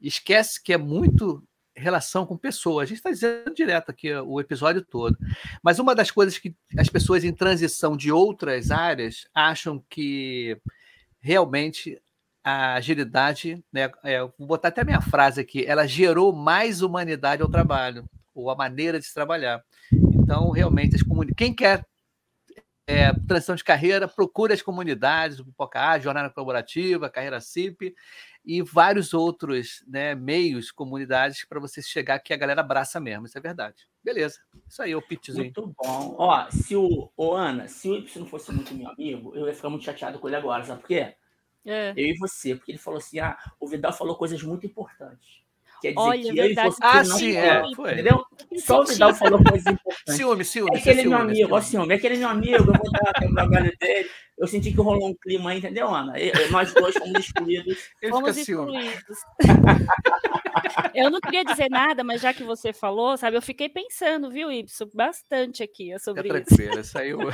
[0.00, 1.42] Esquece que é muito
[1.74, 2.82] relação com pessoas.
[2.82, 5.16] A gente está dizendo direto aqui o episódio todo.
[5.62, 10.60] Mas uma das coisas que as pessoas em transição de outras áreas acham que
[11.20, 11.98] realmente
[12.44, 17.42] a agilidade, né, é, vou botar até a minha frase aqui, ela gerou mais humanidade
[17.42, 19.62] ao trabalho, ou a maneira de se trabalhar.
[20.28, 21.38] Então, realmente, as comunidades.
[21.38, 21.86] Quem quer
[22.86, 27.94] é, transição de carreira, procure as comunidades, o Pipoca A, Jornada Colaborativa, Carreira CIP
[28.44, 33.38] e vários outros né, meios, comunidades, para você chegar que a galera abraça mesmo, isso
[33.38, 33.88] é verdade.
[34.04, 35.44] Beleza, isso aí, o pitchzinho.
[35.44, 36.16] Muito bom.
[36.18, 39.54] Ó, se o, o Ana, se o Y não fosse muito meu amigo, eu ia
[39.54, 41.14] ficar muito chateado com ele agora, sabe por quê?
[41.64, 41.92] É.
[41.96, 45.42] Eu e você, porque ele falou assim: ah, o Vidal falou coisas muito importantes.
[45.80, 46.68] Quer dizer Olha, que eu e verdade.
[46.74, 47.92] você Ah, não sim, é, foi.
[47.92, 48.24] Entendeu?
[48.58, 48.84] Só o.
[48.84, 50.14] Vidal falou coisas importantes.
[50.16, 50.70] Ciúme, ciúme.
[50.74, 51.70] É isso é aquele meu ciúme, amigo, ó, ciúme.
[51.70, 54.08] ciúme, é aquele meu amigo, eu vou dar o trabalho dele.
[54.38, 56.12] Eu senti que rolou um clima aí, entendeu, Ana?
[56.50, 57.76] Nós dois fomos excluídos.
[58.00, 58.86] Ele Fomos ciúme.
[58.86, 59.18] excluídos.
[60.94, 64.50] eu não queria dizer nada, mas já que você falou, sabe, eu fiquei pensando, viu,
[64.52, 66.44] Ibson, bastante aqui sobre isso.
[66.56, 67.18] tranquila, saiu.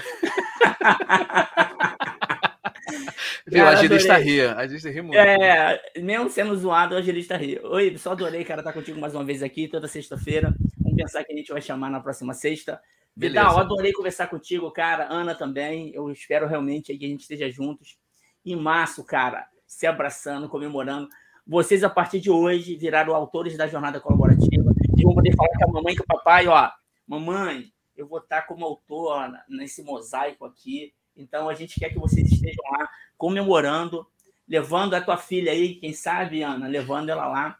[3.47, 4.33] Viu, a Cara, agilista adorei.
[4.33, 4.53] ria.
[4.53, 5.17] A agilista ri muito.
[5.19, 7.59] É, mesmo sendo zoado, o agilista ri.
[7.63, 10.55] Oi, só adorei, cara, estar contigo mais uma vez aqui, toda sexta-feira.
[10.79, 12.81] Vamos pensar que a gente vai chamar na próxima sexta.
[13.17, 13.47] Beleza.
[13.61, 15.07] adorei conversar contigo, cara.
[15.11, 15.93] Ana também.
[15.95, 17.97] Eu espero realmente que a gente esteja juntos.
[18.45, 21.09] Em março, cara, se abraçando, comemorando.
[21.47, 25.71] Vocês, a partir de hoje, viraram autores da jornada colaborativa e vão poder falar com
[25.71, 26.71] a mamãe e com o papai, ó.
[27.07, 30.93] Mamãe, eu vou estar como autor nesse mosaico aqui.
[31.17, 34.07] Então, a gente quer que vocês estejam lá comemorando,
[34.49, 37.59] levando a tua filha aí, quem sabe, Ana, levando ela lá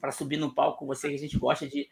[0.00, 1.88] para subir no palco com você, que a gente gosta de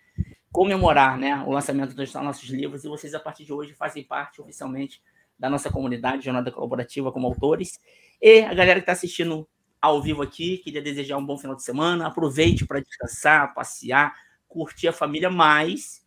[0.53, 2.85] comemorar né, o lançamento dos nossos livros.
[2.85, 5.01] E vocês, a partir de hoje, fazem parte oficialmente
[5.39, 7.79] da nossa comunidade Jornada Colaborativa como autores.
[8.21, 9.49] E a galera que está assistindo
[9.81, 12.07] ao vivo aqui, queria desejar um bom final de semana.
[12.07, 14.15] Aproveite para descansar, passear,
[14.47, 16.05] curtir a família mais,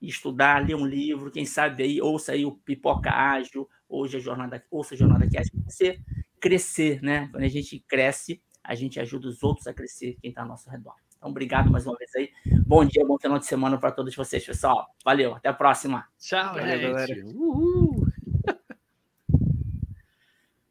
[0.00, 4.62] estudar, ler um livro, quem sabe aí, ouça aí o Pipoca Ágil, hoje a jornada,
[4.70, 6.00] ouça a Jornada Cast, para você
[6.40, 7.28] crescer, né?
[7.30, 10.68] Quando a gente cresce, a gente ajuda os outros a crescer, quem está ao nosso
[10.70, 10.94] redor.
[11.16, 12.30] Então, obrigado mais uma vez aí.
[12.66, 14.86] Bom dia, bom final de semana para todos vocês, pessoal.
[15.04, 16.06] Valeu, até a próxima.
[16.18, 16.92] Tchau, Valeu, gente.
[16.92, 17.26] galera.
[17.26, 18.07] Uhul.